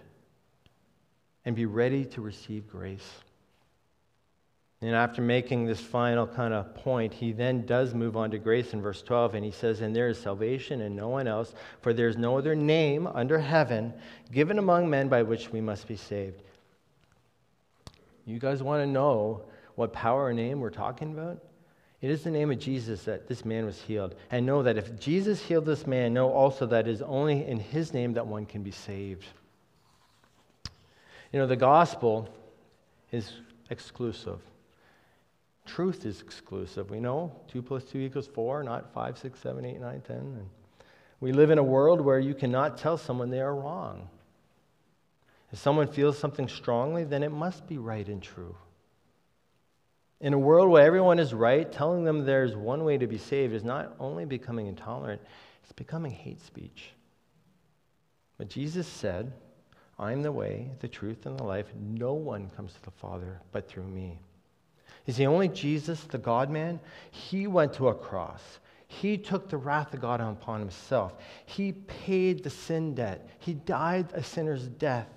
and 1.46 1.56
be 1.56 1.66
ready 1.66 2.06
to 2.06 2.22
receive 2.22 2.68
grace. 2.68 3.10
And 4.82 4.96
after 4.96 5.22
making 5.22 5.66
this 5.66 5.80
final 5.80 6.26
kind 6.26 6.56
of 6.56 6.74
point, 6.74 7.14
he 7.14 7.34
then 7.34 7.68
does 7.68 7.94
move 7.94 8.18
on 8.18 8.32
to 8.32 8.40
grace 8.40 8.74
in 8.74 8.82
verse 8.82 9.04
12, 9.04 9.36
and 9.36 9.46
he 9.46 9.52
says, 9.52 9.82
And 9.82 9.96
there 9.96 10.08
is 10.08 10.20
salvation 10.20 10.82
in 10.82 10.96
no 10.96 11.08
one 11.08 11.28
else, 11.28 11.54
for 11.82 11.94
there 11.94 12.08
is 12.08 12.18
no 12.18 12.38
other 12.38 12.56
name 12.56 13.06
under 13.06 13.38
heaven 13.38 13.94
given 14.32 14.58
among 14.58 14.90
men 14.90 15.08
by 15.08 15.22
which 15.22 15.52
we 15.52 15.62
must 15.62 15.88
be 15.88 15.96
saved. 15.96 16.42
You 18.26 18.40
guys 18.40 18.64
want 18.64 18.82
to 18.82 18.88
know 18.88 19.44
what 19.76 19.94
power 19.94 20.26
or 20.26 20.34
name 20.34 20.60
we're 20.60 20.72
talking 20.72 21.12
about? 21.12 21.44
It 22.02 22.10
is 22.10 22.24
the 22.24 22.32
name 22.32 22.50
of 22.50 22.58
Jesus 22.58 23.04
that 23.04 23.28
this 23.28 23.46
man 23.46 23.66
was 23.66 23.80
healed. 23.80 24.16
And 24.32 24.48
know 24.48 24.64
that 24.64 24.78
if 24.78 25.00
Jesus 25.00 25.40
healed 25.40 25.66
this 25.66 25.86
man, 25.86 26.16
know 26.16 26.32
also 26.32 26.66
that 26.66 26.88
it 26.88 26.92
is 26.92 27.04
only 27.04 27.46
in 27.46 27.60
his 27.60 27.94
name 27.94 28.14
that 28.14 28.26
one 28.26 28.48
can 28.48 28.64
be 28.64 28.72
saved. 28.72 29.28
You 31.32 31.40
know, 31.40 31.46
the 31.46 31.56
gospel 31.56 32.28
is 33.12 33.32
exclusive. 33.70 34.40
Truth 35.66 36.06
is 36.06 36.22
exclusive. 36.22 36.90
We 36.90 37.00
know 37.00 37.32
2 37.48 37.62
plus 37.62 37.84
2 37.86 38.00
equals 38.00 38.28
4, 38.28 38.64
not 38.64 38.94
5, 38.94 39.18
6, 39.18 39.40
7, 39.40 39.66
8, 39.66 39.80
9, 39.80 40.02
10. 40.02 40.18
And 40.18 40.50
we 41.20 41.32
live 41.32 41.52
in 41.52 41.60
a 41.60 41.64
world 41.64 42.02
where 42.02 42.20
you 42.20 42.34
cannot 42.34 42.78
tell 42.78 42.98
someone 42.98 43.30
they 43.30 43.42
are 43.42 43.56
wrong. 43.56 44.10
If 45.52 45.60
someone 45.60 45.88
feels 45.88 46.18
something 46.18 46.48
strongly, 46.48 47.04
then 47.04 47.24
it 47.24 47.32
must 47.32 47.68
be 47.68 47.78
right 47.78 48.08
and 48.08 48.22
true. 48.22 48.56
In 50.20 50.34
a 50.34 50.40
world 50.40 50.70
where 50.70 50.86
everyone 50.86 51.20
is 51.20 51.34
right, 51.34 51.72
telling 51.72 52.04
them 52.04 52.26
there's 52.26 52.56
one 52.56 52.84
way 52.84 52.98
to 52.98 53.08
be 53.08 53.18
saved 53.18 53.54
is 53.54 53.64
not 53.64 53.96
only 54.00 54.24
becoming 54.24 54.68
intolerant, 54.68 55.22
it's 55.64 55.72
becoming 55.72 56.12
hate 56.12 56.42
speech. 56.42 56.92
But 58.38 58.50
Jesus 58.50 58.88
said, 58.88 59.34
I'm 60.00 60.22
the 60.22 60.32
way, 60.32 60.72
the 60.80 60.88
truth, 60.88 61.26
and 61.26 61.38
the 61.38 61.44
life. 61.44 61.68
No 61.80 62.14
one 62.14 62.50
comes 62.56 62.74
to 62.74 62.82
the 62.84 62.92
Father 62.92 63.42
but 63.52 63.68
through 63.68 63.88
me. 63.88 64.20
Is 65.08 65.18
the 65.18 65.28
only 65.28 65.48
Jesus, 65.48 66.02
the 66.04 66.18
God 66.18 66.50
man? 66.50 66.80
He 67.10 67.48
went 67.48 67.74
to 67.74 67.90
a 67.90 67.96
cross. 67.96 68.60
He 68.88 69.18
took 69.18 69.50
the 69.50 69.58
wrath 69.58 69.94
of 69.94 70.02
God 70.02 70.20
upon 70.20 70.60
himself. 70.60 71.14
He 71.46 71.72
paid 71.72 72.44
the 72.44 72.50
sin 72.50 72.94
debt. 72.94 73.30
He 73.40 73.54
died 73.54 74.08
a 74.14 74.22
sinner's 74.22 74.68
death. 74.68 75.08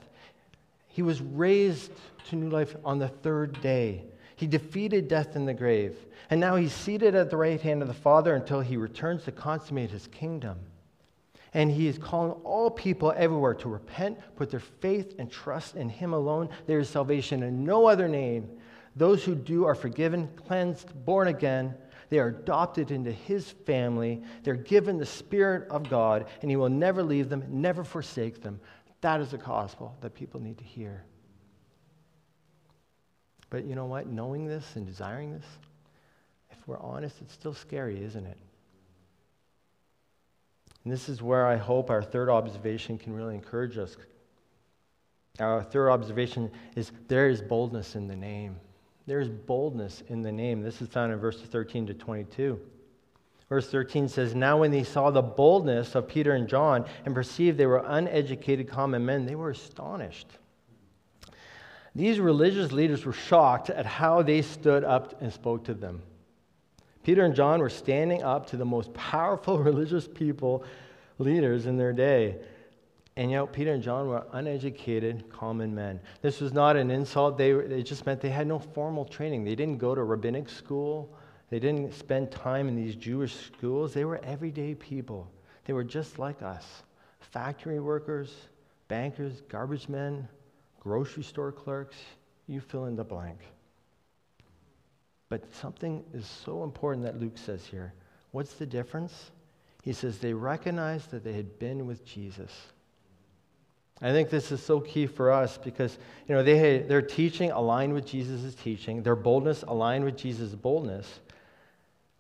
He 0.87 1.03
was 1.03 1.21
raised 1.21 1.91
to 2.29 2.37
new 2.37 2.49
life 2.49 2.77
on 2.85 2.99
the 2.99 3.09
third 3.09 3.61
day. 3.61 4.05
He 4.37 4.47
defeated 4.47 5.09
death 5.09 5.37
in 5.37 5.45
the 5.45 5.55
grave. 5.55 5.97
And 6.31 6.41
now 6.41 6.57
he's 6.57 6.73
seated 6.73 7.15
at 7.15 7.31
the 7.31 7.37
right 7.37 7.61
hand 7.61 7.83
of 7.83 7.89
the 7.89 7.95
Father 7.95 8.35
until 8.35 8.61
he 8.61 8.77
returns 8.77 9.25
to 9.25 9.33
consummate 9.33 9.91
his 9.91 10.07
kingdom. 10.07 10.59
And 11.53 11.71
he 11.71 11.87
is 11.87 11.99
calling 11.99 12.33
all 12.45 12.71
people 12.71 13.13
everywhere 13.17 13.55
to 13.55 13.69
repent, 13.69 14.19
put 14.37 14.51
their 14.51 14.61
faith 14.61 15.15
and 15.19 15.31
trust 15.31 15.77
in 15.77 15.89
him 15.89 16.13
alone. 16.13 16.49
There 16.67 16.79
is 16.79 16.89
salvation 16.89 17.43
in 17.43 17.65
no 17.65 17.87
other 17.87 18.09
name. 18.09 18.49
Those 18.97 19.25
who 19.25 19.35
do 19.35 19.65
are 19.65 19.75
forgiven, 19.75 20.29
cleansed, 20.47 20.93
born 21.05 21.29
again. 21.29 21.75
They 22.11 22.19
are 22.19 22.29
adopted 22.29 22.91
into 22.91 23.11
his 23.11 23.51
family. 23.51 24.23
They're 24.43 24.55
given 24.55 24.99
the 24.99 25.07
Spirit 25.07 25.69
of 25.71 25.89
God, 25.89 26.27
and 26.43 26.51
he 26.51 26.57
will 26.57 26.69
never 26.69 27.03
leave 27.03 27.29
them, 27.29 27.45
never 27.49 27.83
forsake 27.83 28.43
them. 28.43 28.61
That 29.01 29.21
is 29.21 29.33
the 29.33 29.39
gospel 29.39 29.97
that 30.01 30.15
people 30.15 30.41
need 30.41 30.59
to 30.59 30.65
hear. 30.65 31.05
But 33.51 33.65
you 33.65 33.75
know 33.75 33.87
what? 33.87 34.07
Knowing 34.07 34.47
this 34.47 34.77
and 34.77 34.87
desiring 34.87 35.33
this, 35.33 35.47
if 36.51 36.59
we're 36.67 36.81
honest, 36.81 37.17
it's 37.21 37.33
still 37.33 37.55
scary, 37.55 38.03
isn't 38.03 38.27
it? 38.27 38.39
And 40.85 40.93
this 40.93 41.09
is 41.09 41.23
where 41.23 41.47
I 41.47 41.57
hope 41.57 41.91
our 41.91 42.03
third 42.03 42.29
observation 42.29 42.99
can 42.99 43.13
really 43.13 43.35
encourage 43.35 43.79
us. 43.79 43.97
Our 45.41 45.63
third 45.63 45.91
observation 45.91 46.51
is 46.77 46.93
there 47.09 47.29
is 47.29 47.43
boldness 47.43 47.97
in 47.97 48.07
the 48.07 48.17
name. 48.17 48.57
There 49.07 49.21
is 49.21 49.29
boldness 49.29 50.03
in 50.09 50.23
the 50.23 50.33
name. 50.33 50.63
This 50.63 50.81
is 50.81 50.89
found 50.89 51.13
in 51.13 51.19
verses 51.19 51.43
13 51.49 51.87
to 51.89 51.95
22. 51.95 52.59
Verse 53.49 53.69
13 53.69 54.09
says, 54.09 54.35
Now 54.35 54.59
when 54.59 54.71
they 54.71 54.85
saw 54.85 55.11
the 55.11 55.23
boldness 55.23 55.95
of 55.95 56.09
Peter 56.09 56.33
and 56.33 56.49
John 56.49 56.87
and 57.05 57.15
perceived 57.15 57.59
they 57.59 57.67
were 57.67 57.85
uneducated 57.87 58.69
common 58.69 59.05
men, 59.05 59.27
they 59.27 59.35
were 59.35 59.51
astonished. 59.51 60.29
These 61.95 62.19
religious 62.19 62.73
leaders 62.73 63.05
were 63.05 63.13
shocked 63.13 63.71
at 63.71 63.87
how 63.87 64.23
they 64.23 64.43
stood 64.43 64.83
up 64.83 65.21
and 65.23 65.33
spoke 65.33 65.65
to 65.65 65.75
them. 65.75 66.03
Peter 67.05 67.25
and 67.25 67.35
John 67.35 67.61
were 67.61 67.71
standing 67.71 68.23
up 68.23 68.47
to 68.47 68.57
the 68.57 68.65
most 68.65 68.93
powerful 68.95 69.59
religious 69.61 70.09
people, 70.09 70.65
leaders 71.19 71.67
in 71.67 71.77
their 71.77 71.93
day. 71.93 72.37
And 73.17 73.31
yet, 73.31 73.53
Peter 73.53 73.73
and 73.73 73.83
John 73.83 74.09
were 74.09 74.27
uneducated, 74.33 75.31
common 75.31 75.73
men. 75.75 76.01
This 76.21 76.41
was 76.41 76.53
not 76.53 76.77
an 76.77 76.91
insult. 76.91 77.39
They, 77.39 77.53
it 77.53 77.85
just 77.85 78.07
meant 78.07 78.21
they 78.21 78.31
had 78.31 78.49
no 78.49 78.59
formal 78.59 79.05
training. 79.05 79.45
They 79.45 79.55
didn't 79.55 79.79
go 79.79 79.95
to 79.95 80.03
rabbinic 80.03 80.49
school, 80.49 81.15
they 81.51 81.61
didn't 81.61 81.95
spend 81.95 82.33
time 82.33 82.67
in 82.67 82.75
these 82.75 82.97
Jewish 82.97 83.35
schools. 83.35 83.95
They 83.95 84.05
were 84.05 84.21
everyday 84.25 84.75
people. 84.75 85.31
They 85.65 85.73
were 85.73 85.85
just 85.85 86.19
like 86.19 86.43
us 86.43 86.83
factory 87.21 87.81
workers, 87.81 88.33
bankers, 88.89 89.43
garbage 89.49 89.89
men, 89.89 90.29
grocery 90.81 91.23
store 91.23 91.53
clerks. 91.53 91.97
You 92.47 92.61
fill 92.61 92.87
in 92.87 92.97
the 92.97 93.05
blank. 93.05 93.39
But 95.29 95.53
something 95.55 96.05
is 96.13 96.27
so 96.27 96.65
important 96.65 97.05
that 97.05 97.21
Luke 97.21 97.39
says 97.39 97.67
here. 97.67 97.95
What's 98.33 98.55
the 98.55 98.67
difference? 98.67 99.31
He 99.83 99.93
says 99.93 100.19
they 100.19 100.35
recognized 100.35 101.11
that 101.11 101.25
they 101.25 101.33
had 101.33 101.59
been 101.59 101.87
with 101.87 102.05
Jesus. 102.05 102.51
I 104.03 104.11
think 104.11 104.29
this 104.29 104.51
is 104.51 104.63
so 104.63 104.81
key 104.81 105.07
for 105.07 105.31
us 105.31 105.57
because 105.57 105.99
you 106.29 106.35
know 106.35 106.43
they 106.43 106.79
their 106.81 107.03
teaching 107.03 107.51
aligned 107.53 107.93
with 107.93 108.07
Jesus' 108.07 108.55
teaching, 108.55 109.03
their 109.03 109.17
boldness 109.17 109.63
aligned 109.63 110.05
with 110.05 110.17
Jesus' 110.17 110.55
boldness, 110.55 111.21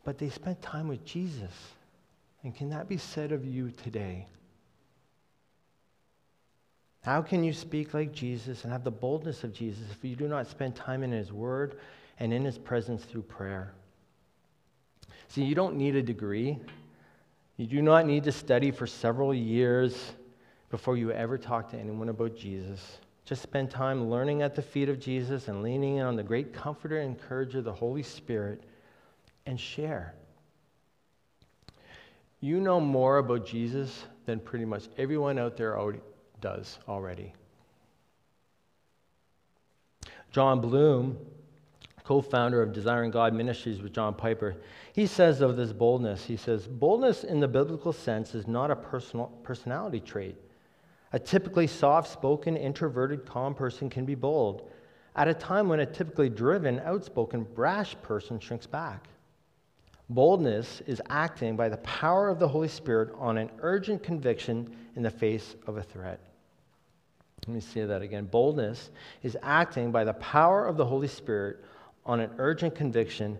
but 0.04 0.18
they 0.18 0.28
spent 0.28 0.62
time 0.62 0.88
with 0.88 1.04
Jesus. 1.04 1.52
And 2.42 2.54
can 2.54 2.68
that 2.70 2.88
be 2.88 2.98
said 2.98 3.32
of 3.32 3.44
you 3.44 3.70
today? 3.70 4.26
How 7.02 7.20
can 7.20 7.44
you 7.44 7.52
speak 7.52 7.92
like 7.92 8.12
Jesus 8.12 8.64
and 8.64 8.72
have 8.72 8.84
the 8.84 8.90
boldness 8.90 9.44
of 9.44 9.52
Jesus 9.52 9.84
if 9.90 10.02
you 10.04 10.16
do 10.16 10.28
not 10.28 10.46
spend 10.46 10.74
time 10.74 11.02
in 11.02 11.10
His 11.10 11.32
Word 11.32 11.78
and 12.18 12.32
in 12.32 12.44
His 12.44 12.56
presence 12.56 13.04
through 13.04 13.22
prayer? 13.22 13.72
See, 15.28 15.44
you 15.44 15.54
don't 15.54 15.76
need 15.76 15.96
a 15.96 16.02
degree. 16.02 16.58
You 17.56 17.66
do 17.66 17.82
not 17.82 18.06
need 18.06 18.24
to 18.24 18.32
study 18.32 18.70
for 18.70 18.87
several 18.87 19.34
years 19.34 20.12
before 20.74 20.96
you 20.96 21.12
ever 21.12 21.38
talk 21.38 21.70
to 21.70 21.78
anyone 21.78 22.08
about 22.08 22.37
Jesus. 22.37 22.98
Just 23.24 23.42
spend 23.42 23.70
time 23.70 24.10
learning 24.10 24.42
at 24.42 24.56
the 24.56 24.60
feet 24.60 24.88
of 24.88 24.98
Jesus 24.98 25.46
and 25.46 25.62
leaning 25.62 25.98
in 25.98 26.02
on 26.02 26.16
the 26.16 26.22
great 26.24 26.52
comforter 26.52 26.98
and 26.98 27.16
encourager, 27.16 27.62
the 27.62 27.72
Holy 27.72 28.02
Spirit, 28.02 28.64
and 29.46 29.60
share. 29.60 30.16
You 32.40 32.58
know 32.58 32.80
more 32.80 33.18
about 33.18 33.46
Jesus 33.46 34.04
than 34.26 34.40
pretty 34.40 34.64
much 34.64 34.88
everyone 34.98 35.38
out 35.38 35.56
there 35.56 35.78
already 35.78 36.00
does 36.40 36.80
already. 36.88 37.32
Jon 40.32 40.60
Bloom, 40.60 41.16
co 42.02 42.20
founder 42.20 42.60
of 42.60 42.72
Desiring 42.72 43.12
God 43.12 43.32
Ministries 43.32 43.80
with 43.80 43.92
John 43.92 44.12
Piper, 44.12 44.56
he 44.92 45.06
says 45.06 45.40
of 45.40 45.54
this 45.54 45.72
boldness, 45.72 46.24
he 46.24 46.37
says, 46.37 46.66
boldness 46.66 47.22
in 47.22 47.38
the 47.38 47.46
biblical 47.46 47.92
sense 47.92 48.34
is 48.34 48.48
not 48.48 48.72
a 48.72 48.76
personal 48.76 49.26
personality 49.44 50.00
trait. 50.00 50.34
A 51.14 51.18
typically 51.20 51.68
soft 51.68 52.11
spoken, 52.11 52.57
introverted, 52.57 53.24
calm 53.24 53.55
person 53.55 53.88
can 53.88 54.05
be 54.05 54.16
bold 54.16 54.68
at 55.14 55.29
a 55.29 55.33
time 55.33 55.68
when 55.68 55.79
a 55.79 55.87
typically 55.87 56.29
driven, 56.29 56.81
outspoken, 56.81 57.44
brash 57.55 57.94
person 58.03 58.40
shrinks 58.40 58.66
back. 58.66 59.07
Boldness 60.09 60.81
is 60.88 61.00
acting 61.09 61.55
by 61.55 61.68
the 61.68 61.77
power 61.77 62.29
of 62.29 62.40
the 62.40 62.48
Holy 62.48 62.66
Spirit 62.66 63.14
on 63.16 63.38
an 63.38 63.48
urgent 63.61 64.03
conviction 64.03 64.74
in 64.96 65.05
the 65.05 65.11
face 65.11 65.55
of 65.68 65.77
a 65.77 65.85
threat. 65.85 66.18
Let 67.46 67.55
me 67.55 67.61
say 67.61 67.85
that 67.85 68.03
again. 68.03 68.24
Boldness 68.24 68.90
is 69.22 69.38
acting 69.40 69.92
by 69.92 70.03
the 70.03 70.14
power 70.14 70.66
of 70.66 70.77
the 70.77 70.85
Holy 70.85 71.07
Spirit 71.07 71.59
on 72.05 72.18
an 72.18 72.33
urgent 72.38 72.74
conviction 72.74 73.38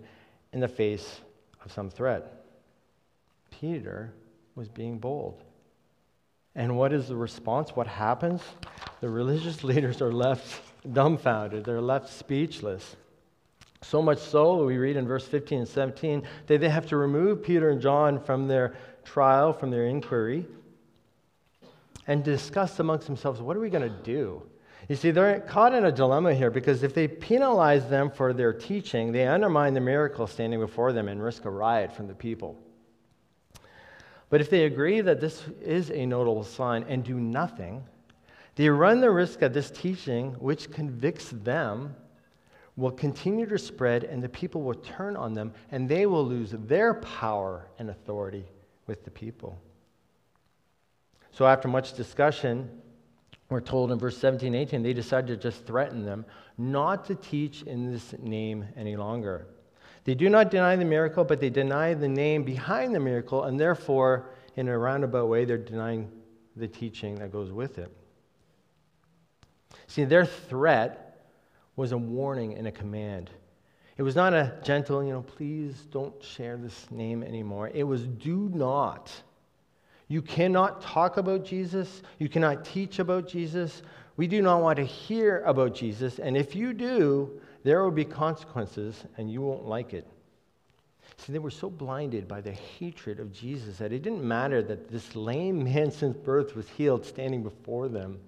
in 0.53 0.61
the 0.61 0.69
face 0.69 1.23
of 1.65 1.73
some 1.73 1.91
threat. 1.91 2.45
Peter 3.51 4.13
was 4.55 4.69
being 4.69 4.97
bold. 4.97 5.43
And 6.57 6.77
what 6.77 6.93
is 6.93 7.09
the 7.09 7.17
response? 7.17 7.71
What 7.71 7.87
happens? 7.87 8.43
The 9.01 9.09
religious 9.09 9.65
leaders 9.65 10.01
are 10.01 10.13
left 10.13 10.63
dumbfounded, 10.93 11.65
they're 11.65 11.81
left 11.81 12.11
speechless. 12.11 12.97
So 13.83 14.01
much 14.01 14.19
so, 14.19 14.65
we 14.65 14.79
read 14.79 14.97
in 14.97 15.07
verse 15.07 15.27
15 15.27 15.61
and 15.61 15.69
17, 15.69 16.23
that 16.47 16.61
they 16.61 16.69
have 16.69 16.87
to 16.87 16.97
remove 16.97 17.43
Peter 17.43 17.71
and 17.71 17.81
John 17.81 18.19
from 18.19 18.49
their 18.49 18.75
trial, 19.05 19.53
from 19.53 19.71
their 19.71 19.87
inquiry, 19.87 20.47
and 22.07 22.25
discuss 22.25 22.81
amongst 22.81 23.07
themselves 23.07 23.41
what 23.41 23.57
are 23.57 23.61
we 23.61 23.69
going 23.69 23.89
to 23.89 24.03
do? 24.03 24.43
You 24.89 24.97
see, 24.97 25.11
they're 25.11 25.41
caught 25.41 25.75
in 25.75 25.87
a 25.87 25.93
dilemma 25.93 26.35
here 26.35 26.51
because 26.51 26.83
if 26.83 26.95
they 26.95 27.09
penalize 27.09 27.89
them 27.89 28.11
for 28.11 28.33
their 28.33 28.53
teaching, 28.53 29.13
they 29.13 29.27
undermine 29.27 29.73
the 29.73 29.81
miracle 29.81 30.27
standing 30.27 30.61
before 30.61 30.93
them 30.93 31.09
and 31.09 31.23
risk 31.23 31.47
a 31.47 31.51
riot 31.51 31.95
from 31.95 32.07
the 32.07 32.15
people. 32.15 32.59
But 34.35 34.41
if 34.41 34.51
they 34.51 34.65
agree 34.65 35.01
that 35.01 35.21
this 35.21 35.45
is 35.63 35.93
a 35.93 36.05
notable 36.05 36.43
sign 36.43 36.85
and 36.89 37.05
do 37.05 37.21
nothing, 37.21 37.85
they 38.57 38.69
run 38.69 39.01
the 39.01 39.13
risk 39.13 39.39
that 39.39 39.55
this 39.55 39.71
teaching, 39.71 40.33
which 40.41 40.73
convicts 40.73 41.29
them, 41.31 41.95
will 42.75 42.91
continue 42.91 43.47
to 43.47 43.57
spread 43.57 44.03
and 44.03 44.21
the 44.21 44.29
people 44.29 44.63
will 44.63 44.75
turn 44.75 45.17
on 45.17 45.35
them 45.35 45.55
and 45.71 45.89
they 45.89 46.07
will 46.07 46.27
lose 46.27 46.51
their 46.51 46.95
power 46.95 47.69
and 47.79 47.91
authority 47.91 48.45
with 48.89 49.05
the 49.05 49.11
people. 49.13 49.57
So, 51.31 51.47
after 51.47 51.69
much 51.69 51.93
discussion, 51.93 52.69
we're 53.51 53.61
told 53.61 53.93
in 53.93 54.01
verse 54.01 54.19
17 54.19 54.53
18, 54.53 54.83
they 54.83 54.95
decided 54.95 55.29
to 55.29 55.37
just 55.37 55.65
threaten 55.65 56.05
them 56.05 56.27
not 56.59 57.05
to 57.05 57.15
teach 57.15 57.63
in 57.63 57.93
this 57.93 58.13
name 58.19 58.67
any 58.77 58.97
longer. 58.97 59.47
They 60.05 60.15
do 60.15 60.29
not 60.29 60.51
deny 60.51 60.77
the 60.77 60.85
miracle, 60.85 61.25
but 61.25 61.41
they 61.41 61.51
deny 61.51 61.95
the 61.95 62.09
name 62.09 62.45
behind 62.45 62.95
the 62.95 63.01
miracle, 63.01 63.45
and 63.45 63.59
therefore, 63.59 64.31
in 64.57 64.69
a 64.69 64.79
roundabout 64.79 65.29
way, 65.29 65.45
they're 65.45 65.57
denying 65.57 66.11
the 66.57 66.69
teaching 66.69 67.17
that 67.17 67.33
goes 67.33 67.51
with 67.51 67.79
it. 67.79 67.91
See, 69.87 70.05
their 70.05 70.27
threat 70.27 71.27
was 71.77 71.93
a 71.93 71.99
warning 71.99 72.55
and 72.55 72.67
a 72.67 72.73
command. 72.73 73.31
It 73.97 74.03
was 74.03 74.17
not 74.17 74.35
a 74.35 74.59
gentle, 74.63 75.03
you 75.03 75.13
know, 75.13 75.23
please 75.23 75.87
don't 75.91 76.23
share 76.23 76.57
this 76.57 76.91
name 76.91 77.23
anymore. 77.23 77.71
It 77.73 77.85
was 77.85 78.07
do 78.07 78.51
not. 78.53 79.11
You 80.09 80.21
cannot 80.21 80.83
talk 80.83 81.17
about 81.17 81.45
Jesus. 81.45 82.03
You 82.19 82.29
cannot 82.29 82.65
teach 82.65 82.99
about 82.99 83.29
Jesus. 83.29 83.83
We 84.17 84.27
do 84.27 84.43
not 84.43 84.63
want 84.63 84.77
to 84.77 84.85
hear 84.85 85.43
about 85.47 85.75
Jesus. 85.75 86.19
And 86.19 86.37
if 86.37 86.55
you 86.55 86.73
do, 86.73 87.41
there 87.65 87.83
will 87.83 87.91
be 87.91 88.05
consequences 88.05 89.05
and 89.17 89.31
you 89.31 89.41
won't 89.41 89.67
like 89.67 89.93
it. 89.93 90.07
See, 91.17 91.33
they 91.33 91.39
were 91.39 91.51
so 91.51 91.71
blinded 91.71 92.29
by 92.29 92.41
the 92.41 92.53
hatred 92.53 93.19
of 93.19 93.33
Jesus 93.33 93.79
that 93.79 93.93
it 93.93 94.03
didn't 94.03 94.23
matter 94.23 94.63
that 94.63 94.91
this 94.91 95.17
lame 95.17 95.65
man 95.65 95.91
since 95.91 96.17
birth 96.17 96.55
was 96.55 96.69
healed 96.69 97.05
standing 97.05 97.43
before 97.43 97.89
them. 97.89 98.21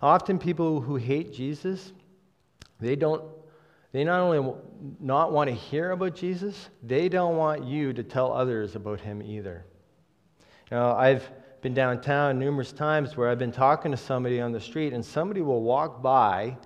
Often, 0.00 0.40
people 0.40 0.80
who 0.80 0.96
hate 0.96 1.32
Jesus, 1.32 1.92
they 2.80 2.96
don't. 2.96 3.22
They 3.92 4.04
not 4.04 4.20
only 4.20 4.54
not 5.00 5.32
want 5.32 5.50
to 5.50 5.54
hear 5.54 5.90
about 5.90 6.16
Jesus, 6.16 6.70
they 6.82 7.08
don't 7.08 7.36
want 7.36 7.64
you 7.64 7.92
to 7.92 8.02
tell 8.02 8.32
others 8.32 8.74
about 8.74 9.00
him 9.00 9.22
either. 9.22 9.64
Know, 10.70 10.92
I've 10.92 11.30
been 11.60 11.74
downtown 11.74 12.38
numerous 12.38 12.72
times 12.72 13.16
where 13.16 13.28
I've 13.28 13.38
been 13.38 13.52
talking 13.52 13.90
to 13.90 13.96
somebody 13.96 14.40
on 14.40 14.50
the 14.50 14.60
street, 14.60 14.94
and 14.94 15.04
somebody 15.04 15.42
will 15.42 15.62
walk 15.62 16.02
by 16.02 16.56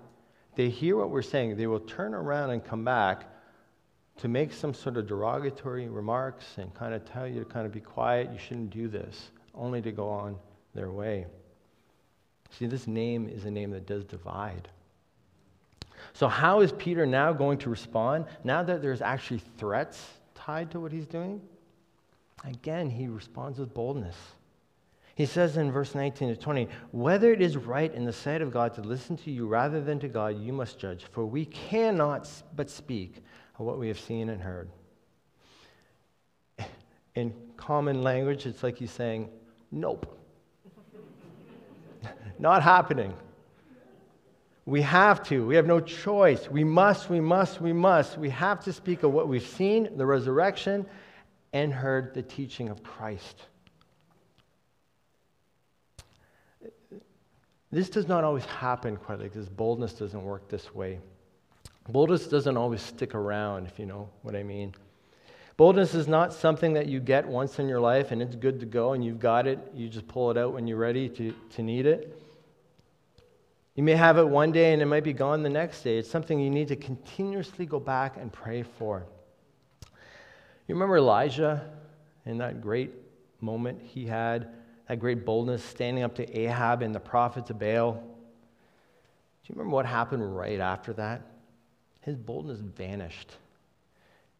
they 0.56 0.68
hear 0.68 0.96
what 0.96 1.10
we're 1.10 1.22
saying, 1.22 1.56
they 1.56 1.66
will 1.66 1.80
turn 1.80 2.14
around 2.14 2.50
and 2.50 2.64
come 2.64 2.84
back 2.84 3.26
to 4.18 4.28
make 4.28 4.52
some 4.52 4.72
sort 4.72 4.96
of 4.96 5.06
derogatory 5.06 5.88
remarks 5.88 6.44
and 6.56 6.74
kind 6.74 6.94
of 6.94 7.04
tell 7.04 7.26
you 7.26 7.40
to 7.40 7.44
kind 7.44 7.66
of 7.66 7.72
be 7.72 7.80
quiet, 7.80 8.30
you 8.32 8.38
shouldn't 8.38 8.70
do 8.70 8.88
this, 8.88 9.30
only 9.54 9.82
to 9.82 9.92
go 9.92 10.08
on 10.08 10.36
their 10.74 10.90
way. 10.90 11.26
See, 12.50 12.66
this 12.66 12.86
name 12.86 13.28
is 13.28 13.44
a 13.44 13.50
name 13.50 13.70
that 13.72 13.86
does 13.86 14.04
divide. 14.04 14.68
So, 16.14 16.28
how 16.28 16.60
is 16.60 16.72
Peter 16.72 17.04
now 17.04 17.32
going 17.32 17.58
to 17.58 17.70
respond 17.70 18.26
now 18.44 18.62
that 18.62 18.80
there's 18.80 19.02
actually 19.02 19.42
threats 19.58 20.02
tied 20.34 20.70
to 20.70 20.80
what 20.80 20.92
he's 20.92 21.06
doing? 21.06 21.40
Again, 22.44 22.88
he 22.88 23.08
responds 23.08 23.58
with 23.58 23.74
boldness. 23.74 24.16
He 25.16 25.24
says 25.24 25.56
in 25.56 25.72
verse 25.72 25.94
19 25.94 26.28
to 26.28 26.36
20, 26.36 26.68
Whether 26.90 27.32
it 27.32 27.40
is 27.40 27.56
right 27.56 27.92
in 27.92 28.04
the 28.04 28.12
sight 28.12 28.42
of 28.42 28.52
God 28.52 28.74
to 28.74 28.82
listen 28.82 29.16
to 29.18 29.30
you 29.30 29.46
rather 29.46 29.80
than 29.80 29.98
to 30.00 30.08
God, 30.08 30.38
you 30.38 30.52
must 30.52 30.78
judge, 30.78 31.06
for 31.10 31.24
we 31.24 31.46
cannot 31.46 32.30
but 32.54 32.68
speak 32.68 33.24
of 33.58 33.64
what 33.64 33.78
we 33.78 33.88
have 33.88 33.98
seen 33.98 34.28
and 34.28 34.42
heard. 34.42 34.68
In 37.14 37.32
common 37.56 38.02
language, 38.02 38.44
it's 38.44 38.62
like 38.62 38.76
he's 38.76 38.90
saying, 38.90 39.30
Nope. 39.72 40.20
Not 42.38 42.62
happening. 42.62 43.14
We 44.66 44.82
have 44.82 45.22
to. 45.28 45.46
We 45.46 45.56
have 45.56 45.66
no 45.66 45.80
choice. 45.80 46.50
We 46.50 46.62
must, 46.62 47.08
we 47.08 47.20
must, 47.20 47.62
we 47.62 47.72
must. 47.72 48.18
We 48.18 48.28
have 48.30 48.62
to 48.64 48.72
speak 48.72 49.02
of 49.02 49.12
what 49.12 49.28
we've 49.28 49.46
seen, 49.46 49.96
the 49.96 50.04
resurrection, 50.04 50.84
and 51.54 51.72
heard 51.72 52.12
the 52.12 52.22
teaching 52.22 52.68
of 52.68 52.82
Christ. 52.82 53.46
This 57.76 57.90
does 57.90 58.08
not 58.08 58.24
always 58.24 58.46
happen 58.46 58.96
quite 58.96 59.20
like 59.20 59.34
this. 59.34 59.50
Boldness 59.50 59.92
doesn't 59.92 60.22
work 60.22 60.48
this 60.48 60.74
way. 60.74 60.98
Boldness 61.90 62.26
doesn't 62.26 62.56
always 62.56 62.80
stick 62.80 63.14
around, 63.14 63.66
if 63.66 63.78
you 63.78 63.84
know 63.84 64.08
what 64.22 64.34
I 64.34 64.42
mean. 64.42 64.74
Boldness 65.58 65.94
is 65.94 66.08
not 66.08 66.32
something 66.32 66.72
that 66.72 66.86
you 66.86 67.00
get 67.00 67.28
once 67.28 67.58
in 67.58 67.68
your 67.68 67.78
life 67.78 68.12
and 68.12 68.22
it's 68.22 68.34
good 68.34 68.60
to 68.60 68.64
go 68.64 68.94
and 68.94 69.04
you've 69.04 69.20
got 69.20 69.46
it. 69.46 69.58
You 69.74 69.90
just 69.90 70.08
pull 70.08 70.30
it 70.30 70.38
out 70.38 70.54
when 70.54 70.66
you're 70.66 70.78
ready 70.78 71.06
to, 71.10 71.34
to 71.50 71.62
need 71.62 71.84
it. 71.84 72.18
You 73.74 73.82
may 73.82 73.94
have 73.94 74.16
it 74.16 74.26
one 74.26 74.52
day 74.52 74.72
and 74.72 74.80
it 74.80 74.86
might 74.86 75.04
be 75.04 75.12
gone 75.12 75.42
the 75.42 75.50
next 75.50 75.82
day. 75.82 75.98
It's 75.98 76.10
something 76.10 76.40
you 76.40 76.48
need 76.48 76.68
to 76.68 76.76
continuously 76.76 77.66
go 77.66 77.78
back 77.78 78.16
and 78.16 78.32
pray 78.32 78.62
for. 78.62 79.04
You 80.66 80.74
remember 80.74 80.96
Elijah 80.96 81.68
in 82.24 82.38
that 82.38 82.62
great 82.62 82.94
moment 83.42 83.82
he 83.82 84.06
had 84.06 84.48
that 84.88 85.00
great 85.00 85.24
boldness, 85.24 85.64
standing 85.64 86.04
up 86.04 86.14
to 86.16 86.38
Ahab 86.38 86.82
and 86.82 86.94
the 86.94 87.00
prophets 87.00 87.50
of 87.50 87.58
Baal. 87.58 87.92
Do 87.92 89.52
you 89.52 89.54
remember 89.54 89.74
what 89.74 89.86
happened 89.86 90.36
right 90.36 90.60
after 90.60 90.92
that? 90.94 91.22
His 92.00 92.16
boldness 92.16 92.60
vanished. 92.60 93.32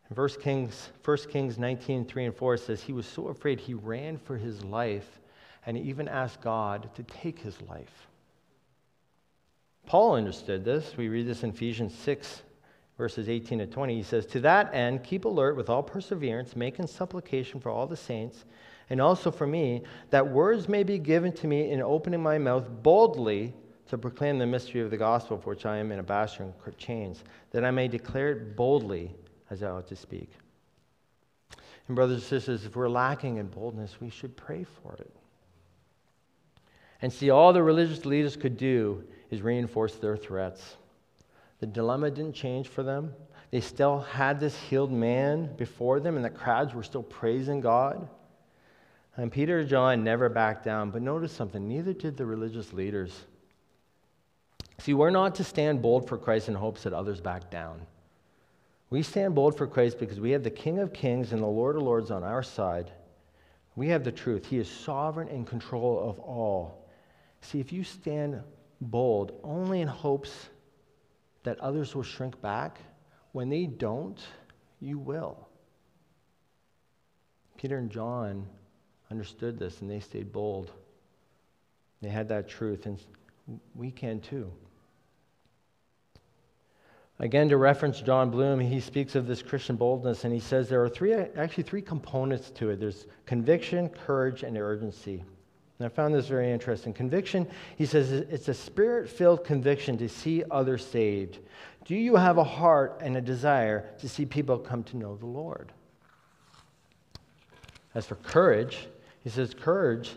In 0.08 0.16
1 0.16 0.28
Kings, 0.40 0.90
1 1.04 1.16
Kings 1.30 1.58
19, 1.58 2.04
3 2.04 2.24
and 2.26 2.34
4 2.34 2.56
says, 2.56 2.82
He 2.82 2.92
was 2.92 3.06
so 3.06 3.28
afraid 3.28 3.58
he 3.58 3.74
ran 3.74 4.18
for 4.18 4.36
his 4.36 4.64
life 4.64 5.20
and 5.66 5.76
even 5.76 6.06
asked 6.06 6.40
God 6.40 6.88
to 6.94 7.02
take 7.02 7.40
his 7.40 7.60
life. 7.62 8.06
Paul 9.84 10.14
understood 10.14 10.64
this. 10.64 10.96
We 10.96 11.08
read 11.08 11.26
this 11.26 11.42
in 11.42 11.50
Ephesians 11.50 11.94
6, 11.98 12.42
verses 12.96 13.28
18 13.28 13.58
to 13.58 13.66
20. 13.66 13.96
He 13.96 14.02
says, 14.04 14.26
To 14.26 14.40
that 14.40 14.72
end, 14.72 15.02
keep 15.02 15.24
alert 15.24 15.56
with 15.56 15.68
all 15.68 15.82
perseverance, 15.82 16.54
making 16.54 16.86
supplication 16.86 17.58
for 17.60 17.70
all 17.70 17.86
the 17.86 17.96
saints 17.96 18.44
and 18.88 19.00
also 19.00 19.30
for 19.30 19.46
me, 19.46 19.82
that 20.10 20.26
words 20.26 20.68
may 20.68 20.82
be 20.82 20.98
given 20.98 21.32
to 21.32 21.46
me 21.46 21.70
in 21.70 21.82
opening 21.82 22.22
my 22.22 22.38
mouth 22.38 22.68
boldly 22.82 23.54
to 23.88 23.98
proclaim 23.98 24.38
the 24.38 24.46
mystery 24.46 24.80
of 24.80 24.90
the 24.90 24.96
gospel, 24.96 25.38
for 25.38 25.50
which 25.50 25.66
I 25.66 25.78
am 25.78 25.92
an 25.92 25.98
ambassador 25.98 26.44
in 26.44 26.74
chains, 26.76 27.22
that 27.50 27.64
I 27.64 27.70
may 27.70 27.88
declare 27.88 28.30
it 28.30 28.56
boldly 28.56 29.14
as 29.50 29.62
I 29.62 29.70
ought 29.70 29.86
to 29.88 29.96
speak. 29.96 30.30
And, 31.86 31.94
brothers 31.94 32.16
and 32.16 32.24
sisters, 32.24 32.64
if 32.64 32.74
we're 32.74 32.88
lacking 32.88 33.36
in 33.36 33.46
boldness, 33.46 34.00
we 34.00 34.10
should 34.10 34.36
pray 34.36 34.64
for 34.64 34.94
it. 34.94 35.14
And 37.02 37.12
see, 37.12 37.30
all 37.30 37.52
the 37.52 37.62
religious 37.62 38.04
leaders 38.04 38.36
could 38.36 38.56
do 38.56 39.04
is 39.30 39.42
reinforce 39.42 39.94
their 39.96 40.16
threats. 40.16 40.76
The 41.60 41.66
dilemma 41.66 42.10
didn't 42.10 42.34
change 42.34 42.68
for 42.68 42.82
them. 42.82 43.12
They 43.50 43.60
still 43.60 44.00
had 44.00 44.40
this 44.40 44.58
healed 44.58 44.92
man 44.92 45.54
before 45.56 46.00
them, 46.00 46.16
and 46.16 46.24
the 46.24 46.30
crowds 46.30 46.74
were 46.74 46.82
still 46.82 47.02
praising 47.02 47.60
God. 47.60 48.08
And 49.16 49.32
Peter 49.32 49.60
and 49.60 49.68
John 49.68 50.04
never 50.04 50.28
backed 50.28 50.64
down. 50.64 50.90
But 50.90 51.02
notice 51.02 51.32
something 51.32 51.66
neither 51.66 51.92
did 51.92 52.16
the 52.16 52.26
religious 52.26 52.72
leaders. 52.72 53.24
See, 54.78 54.94
we're 54.94 55.10
not 55.10 55.34
to 55.36 55.44
stand 55.44 55.80
bold 55.80 56.06
for 56.06 56.18
Christ 56.18 56.48
in 56.48 56.54
hopes 56.54 56.82
that 56.82 56.92
others 56.92 57.20
back 57.20 57.50
down. 57.50 57.80
We 58.90 59.02
stand 59.02 59.34
bold 59.34 59.56
for 59.56 59.66
Christ 59.66 59.98
because 59.98 60.20
we 60.20 60.30
have 60.30 60.44
the 60.44 60.50
King 60.50 60.78
of 60.78 60.92
Kings 60.92 61.32
and 61.32 61.42
the 61.42 61.46
Lord 61.46 61.76
of 61.76 61.82
Lords 61.82 62.10
on 62.10 62.22
our 62.22 62.42
side. 62.42 62.92
We 63.74 63.88
have 63.88 64.04
the 64.04 64.12
truth. 64.12 64.46
He 64.46 64.58
is 64.58 64.70
sovereign 64.70 65.28
and 65.28 65.46
control 65.46 66.08
of 66.08 66.20
all. 66.20 66.86
See, 67.40 67.58
if 67.58 67.72
you 67.72 67.84
stand 67.84 68.40
bold 68.80 69.32
only 69.42 69.80
in 69.80 69.88
hopes 69.88 70.50
that 71.42 71.58
others 71.60 71.94
will 71.94 72.02
shrink 72.02 72.40
back, 72.40 72.78
when 73.32 73.48
they 73.48 73.66
don't, 73.66 74.20
you 74.80 74.98
will. 74.98 75.48
Peter 77.56 77.78
and 77.78 77.90
John 77.90 78.46
understood 79.10 79.58
this 79.58 79.80
and 79.80 79.90
they 79.90 80.00
stayed 80.00 80.32
bold. 80.32 80.72
They 82.02 82.08
had 82.08 82.28
that 82.28 82.48
truth, 82.48 82.86
and 82.86 82.98
we 83.74 83.90
can 83.90 84.20
too. 84.20 84.52
Again, 87.18 87.48
to 87.48 87.56
reference 87.56 88.02
Jon 88.02 88.30
Bloom, 88.30 88.60
he 88.60 88.78
speaks 88.78 89.14
of 89.14 89.26
this 89.26 89.42
Christian 89.42 89.76
boldness 89.76 90.24
and 90.24 90.34
he 90.34 90.40
says 90.40 90.68
there 90.68 90.82
are 90.82 90.88
three, 90.88 91.14
actually 91.14 91.62
three 91.62 91.80
components 91.80 92.50
to 92.50 92.68
it 92.70 92.78
there's 92.78 93.06
conviction, 93.24 93.88
courage, 93.88 94.42
and 94.42 94.58
urgency. 94.58 95.24
And 95.78 95.86
I 95.86 95.88
found 95.88 96.14
this 96.14 96.26
very 96.26 96.52
interesting. 96.52 96.92
Conviction, 96.92 97.46
he 97.76 97.86
says, 97.86 98.12
it's 98.12 98.48
a 98.48 98.54
spirit 98.54 99.08
filled 99.08 99.44
conviction 99.44 99.96
to 99.98 100.08
see 100.08 100.42
others 100.50 100.86
saved. 100.86 101.38
Do 101.86 101.94
you 101.94 102.16
have 102.16 102.36
a 102.38 102.44
heart 102.44 102.98
and 103.02 103.16
a 103.16 103.20
desire 103.20 103.88
to 103.98 104.08
see 104.08 104.26
people 104.26 104.58
come 104.58 104.82
to 104.84 104.96
know 104.96 105.16
the 105.16 105.26
Lord? 105.26 105.72
As 107.94 108.06
for 108.06 108.16
courage, 108.16 108.88
he 109.26 109.30
says, 109.30 109.54
courage, 109.54 110.12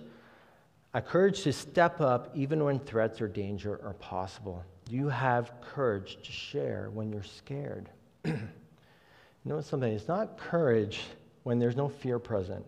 A 0.93 1.01
courage 1.01 1.41
to 1.41 1.51
step 1.51 1.99
up 1.99 2.29
even 2.35 2.63
when 2.63 2.77
threats 2.77 3.19
or 3.21 3.27
danger 3.27 3.81
are 3.83 3.95
possible. 3.95 4.63
Do 4.85 4.95
you 4.95 5.09
have 5.09 5.51
courage 5.61 6.19
to 6.21 6.31
share 6.31 6.91
when 6.93 7.11
you're 7.11 7.23
scared? 7.23 7.89
you 8.23 8.37
know 9.45 9.61
something? 9.61 9.91
It's 9.91 10.07
not 10.07 10.37
courage 10.37 11.01
when 11.41 11.57
there's 11.57 11.75
no 11.75 11.89
fear 11.89 12.19
present. 12.19 12.63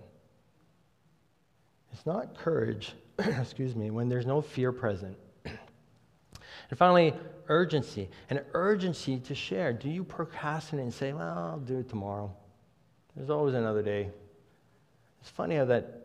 It's 1.93 2.07
not 2.07 2.35
courage, 2.35 2.93
excuse 3.19 3.75
me, 3.75 3.91
when 3.91 4.09
there's 4.09 4.25
no 4.25 4.41
fear 4.41 4.71
present. 4.71 5.15
and 5.45 6.75
finally, 6.75 7.13
urgency. 7.49 8.09
An 8.31 8.41
urgency 8.55 9.19
to 9.19 9.35
share. 9.35 9.73
Do 9.73 9.91
you 9.91 10.03
procrastinate 10.03 10.85
and 10.85 10.93
say, 10.93 11.13
well, 11.13 11.37
I'll 11.37 11.59
do 11.59 11.77
it 11.77 11.89
tomorrow? 11.89 12.35
There's 13.15 13.29
always 13.29 13.53
another 13.53 13.83
day. 13.83 14.09
It's 15.21 15.29
funny 15.29 15.55
how 15.57 15.65
that 15.65 16.00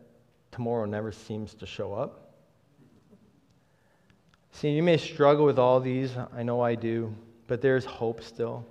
tomorrow 0.56 0.86
never 0.86 1.12
seems 1.12 1.52
to 1.52 1.66
show 1.66 1.92
up. 1.92 2.32
See, 4.52 4.70
you 4.70 4.82
may 4.82 4.96
struggle 4.96 5.44
with 5.44 5.58
all 5.58 5.80
these. 5.80 6.12
I 6.34 6.42
know 6.42 6.62
I 6.62 6.74
do, 6.74 7.14
but 7.46 7.60
there's 7.60 7.84
hope 7.84 8.22
still. 8.22 8.64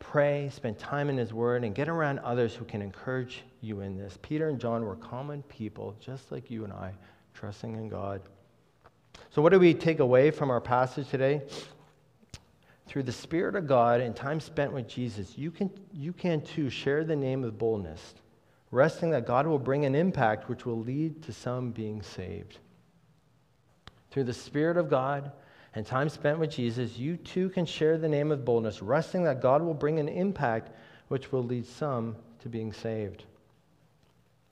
Pray, 0.00 0.50
spend 0.52 0.80
time 0.80 1.08
in 1.08 1.16
His 1.16 1.32
Word, 1.32 1.62
and 1.62 1.76
get 1.76 1.88
around 1.88 2.18
others 2.18 2.56
who 2.56 2.64
can 2.64 2.82
encourage 2.82 3.44
you 3.60 3.82
in 3.82 3.96
this. 3.96 4.18
Peter 4.20 4.48
and 4.48 4.58
John 4.58 4.84
were 4.84 4.96
common 4.96 5.44
people, 5.44 5.94
just 6.00 6.32
like 6.32 6.50
you 6.50 6.64
and 6.64 6.72
I, 6.72 6.92
trusting 7.34 7.76
in 7.76 7.88
God. 7.88 8.20
So, 9.30 9.40
what 9.40 9.52
do 9.52 9.60
we 9.60 9.74
take 9.74 10.00
away 10.00 10.32
from 10.32 10.50
our 10.50 10.60
passage 10.60 11.08
today? 11.08 11.42
Through 12.88 13.04
the 13.04 13.12
Spirit 13.12 13.54
of 13.54 13.68
God 13.68 14.00
and 14.00 14.14
time 14.14 14.40
spent 14.40 14.72
with 14.72 14.88
Jesus, 14.88 15.38
you 15.38 15.52
can, 15.52 15.70
you 15.92 16.12
can 16.12 16.40
too 16.40 16.68
share 16.68 17.04
the 17.04 17.16
name 17.16 17.44
of 17.44 17.58
boldness, 17.58 18.16
resting 18.70 19.10
that 19.10 19.26
God 19.26 19.46
will 19.46 19.58
bring 19.58 19.84
an 19.84 19.94
impact 19.94 20.48
which 20.48 20.66
will 20.66 20.80
lead 20.80 21.22
to 21.22 21.32
some 21.32 21.70
being 21.70 22.02
saved. 22.02 22.58
Through 24.10 24.24
the 24.24 24.32
Spirit 24.32 24.76
of 24.76 24.90
God 24.90 25.32
and 25.74 25.86
time 25.86 26.08
spent 26.08 26.38
with 26.38 26.50
Jesus, 26.50 26.98
you 26.98 27.16
too 27.16 27.50
can 27.50 27.66
share 27.66 27.98
the 27.98 28.08
name 28.08 28.32
of 28.32 28.44
boldness, 28.44 28.82
resting 28.82 29.24
that 29.24 29.42
God 29.42 29.62
will 29.62 29.74
bring 29.74 29.98
an 29.98 30.08
impact 30.08 30.70
which 31.08 31.32
will 31.32 31.44
lead 31.44 31.66
some 31.66 32.16
to 32.40 32.48
being 32.48 32.72
saved. 32.72 33.24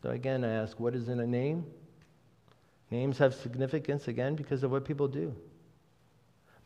So, 0.03 0.11
again, 0.11 0.45
I 0.45 0.51
ask, 0.51 0.79
what 0.79 0.95
is 0.95 1.09
in 1.09 1.21
a 1.21 1.27
name? 1.27 1.65
Names 2.91 3.17
have 3.19 3.35
significance, 3.35 4.07
again, 4.07 4.35
because 4.35 4.62
of 4.62 4.71
what 4.71 4.85
people 4.85 5.09
do. 5.09 5.35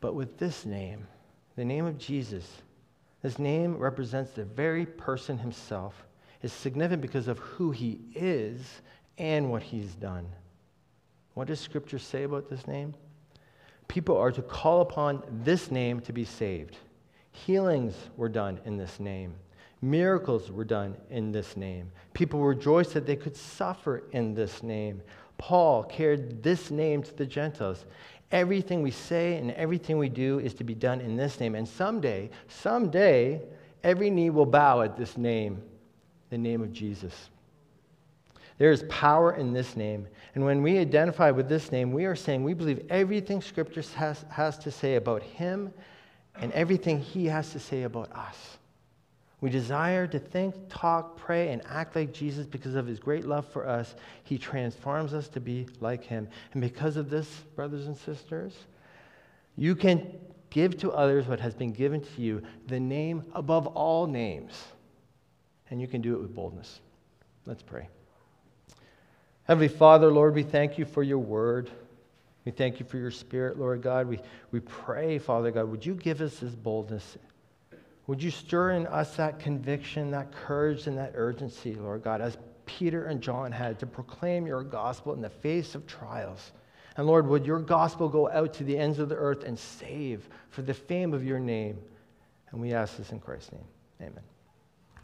But 0.01 0.15
with 0.15 0.39
this 0.39 0.67
name, 0.67 1.07
the 1.57 1.65
name 1.65 1.87
of 1.87 1.99
Jesus, 1.99 2.45
this 3.23 3.39
name 3.39 3.77
represents 3.77 4.33
the 4.33 4.45
very 4.45 4.87
person 4.87 5.39
himself. 5.39 6.05
It's 6.43 6.55
significant 6.55 7.03
because 7.03 7.29
of 7.29 7.39
who 7.39 7.71
he 7.71 8.01
is 8.15 8.61
and 9.19 9.51
what 9.51 9.63
he's 9.63 9.95
done. 9.95 10.27
What 11.35 11.49
does 11.49 11.61
Scripture 11.61 11.99
say 11.99 12.25
about 12.25 12.49
this 12.49 12.67
name? 12.67 12.95
People 13.89 14.17
are 14.17 14.31
to 14.33 14.43
call 14.43 14.81
upon 14.83 15.23
this 15.43 15.71
name 15.71 16.01
to 16.01 16.13
be 16.13 16.25
saved. 16.25 16.77
Healings 17.33 17.95
were 18.17 18.29
done 18.29 18.61
in 18.65 18.77
this 18.77 19.01
name. 19.01 19.35
Miracles 19.81 20.51
were 20.51 20.65
done 20.65 20.97
in 21.11 21.31
this 21.31 21.57
name. 21.57 21.91
People 22.13 22.41
rejoiced 22.41 22.95
that 22.95 23.07
they 23.07 23.17
could 23.17 23.37
suffer 23.37 24.03
in 24.13 24.35
this 24.35 24.63
name. 24.63 25.01
Paul 25.39 25.85
carried 25.85 26.43
this 26.43 26.71
name 26.71 27.03
to 27.05 27.15
the 27.17 27.27
Gentiles. 27.27 27.87
Everything 28.33 28.83
we 28.83 28.91
say 28.91 29.37
and 29.37 29.53
everything 29.53 29.97
we 29.97 30.09
do 30.09 30.41
is 30.41 30.53
to 30.55 30.65
be 30.65 30.75
done 30.75 31.01
in 31.01 31.17
this 31.17 31.39
name. 31.39 31.55
And 31.55 31.67
someday, 31.67 32.31
someday, 32.49 33.41
every 33.85 34.11
knee 34.11 34.31
will 34.31 34.47
bow 34.47 34.83
at 34.83 34.97
this 34.97 35.17
name, 35.17 35.63
the 36.31 36.39
name 36.39 36.63
of 36.63 36.73
Jesus. 36.73 37.31
There 38.59 38.73
is 38.73 38.85
power 38.89 39.35
in 39.35 39.53
this 39.53 39.77
name. 39.77 40.09
And 40.35 40.45
when 40.45 40.63
we 40.63 40.79
identify 40.79 41.31
with 41.31 41.49
this 41.49 41.71
name, 41.71 41.93
we 41.93 42.05
are 42.07 42.17
saying 42.17 42.43
we 42.43 42.55
believe 42.55 42.85
everything 42.91 43.41
Scripture 43.41 43.85
has, 43.95 44.25
has 44.31 44.59
to 44.59 44.71
say 44.71 44.97
about 44.97 45.23
Him 45.23 45.73
and 46.41 46.53
everything 46.53 46.99
He 46.99 47.27
has 47.27 47.53
to 47.53 47.61
say 47.61 47.85
about 47.85 48.11
us. 48.13 48.59
We 49.41 49.51
desire 49.51 50.09
to 50.09 50.19
think, 50.19 50.55
talk, 50.69 51.17
pray, 51.17 51.53
and 51.53 51.63
act 51.69 51.95
like 51.95 52.13
Jesus 52.13 52.45
because 52.45 52.75
of 52.75 52.87
his 52.87 52.99
great 52.99 53.25
love 53.25 53.47
for 53.47 53.69
us. 53.69 53.95
He 54.25 54.37
transforms 54.37 55.15
us 55.15 55.29
to 55.29 55.41
be 55.41 55.69
like 55.79 56.03
him. 56.03 56.29
And 56.53 56.61
because 56.61 56.97
of 56.97 57.09
this, 57.09 57.29
brothers 57.55 57.87
and 57.87 57.97
sisters, 57.97 58.55
you 59.57 59.77
can 59.77 60.19
give 60.51 60.77
to 60.79 60.91
others 60.91 61.29
what 61.29 61.39
has 61.39 61.55
been 61.55 61.73
given 61.73 62.01
to 62.01 62.21
you, 62.21 62.43
the 62.67 62.81
name 62.81 63.25
above 63.33 63.69
all 63.69 64.09
names. 64.09 64.65
And 65.71 65.81
you 65.81 65.87
can 65.87 66.01
do 66.01 66.15
it 66.15 66.21
with 66.21 66.35
boldness. 66.35 66.81
Let's 67.47 67.63
pray. 67.63 67.89
Heavenly 69.45 69.69
Father, 69.69 70.11
Lord, 70.11 70.35
we 70.35 70.43
thank 70.43 70.79
you 70.79 70.85
for 70.85 71.03
your 71.03 71.19
word. 71.19 71.71
We 72.45 72.53
thank 72.53 72.81
you 72.81 72.87
for 72.87 72.99
your 72.99 73.11
spirit, 73.11 73.59
Lord 73.59 73.83
God. 73.83 74.07
We, 74.07 74.21
we 74.53 74.61
pray, 74.61 75.19
Father 75.19 75.51
God, 75.51 75.71
would 75.71 75.85
you 75.85 75.95
give 75.95 76.21
us 76.21 76.39
this 76.39 76.55
boldness 76.55 77.19
would 78.09 78.23
you 78.23 78.31
stir 78.31 78.71
in 78.71 78.87
us 78.87 79.17
that 79.17 79.39
conviction, 79.39 80.11
that 80.13 80.33
courage, 80.33 80.87
and 80.87 80.97
that 80.97 81.13
urgency, 81.15 81.75
Lord 81.75 82.03
God, 82.03 82.23
as 82.23 82.39
Peter 82.65 83.05
and 83.05 83.21
John 83.21 83.53
had 83.53 83.79
to 83.81 83.87
proclaim 83.87 84.47
your 84.47 84.63
gospel 84.63 85.13
in 85.13 85.21
the 85.21 85.29
face 85.29 85.75
of 85.75 85.87
trials? 85.87 86.53
And 86.97 87.07
Lord, 87.07 87.29
would 87.29 87.45
your 87.45 87.61
gospel 87.61 88.09
go 88.09 88.29
out 88.31 88.55
to 88.55 88.65
the 88.65 88.79
ends 88.79 88.99
of 88.99 89.11
the 89.11 89.15
earth 89.15 89.45
and 89.45 89.59
save 89.59 90.27
for 90.49 90.63
the 90.63 90.75
fame 90.75 91.13
of 91.13 91.23
your 91.23 91.39
name? 91.39 91.79
And 92.51 92.61
we 92.63 92.73
ask 92.73 92.97
this 92.97 93.13
in 93.13 93.21
Christ's 93.21 93.53
name. 93.53 93.67
Amen. 94.01 94.25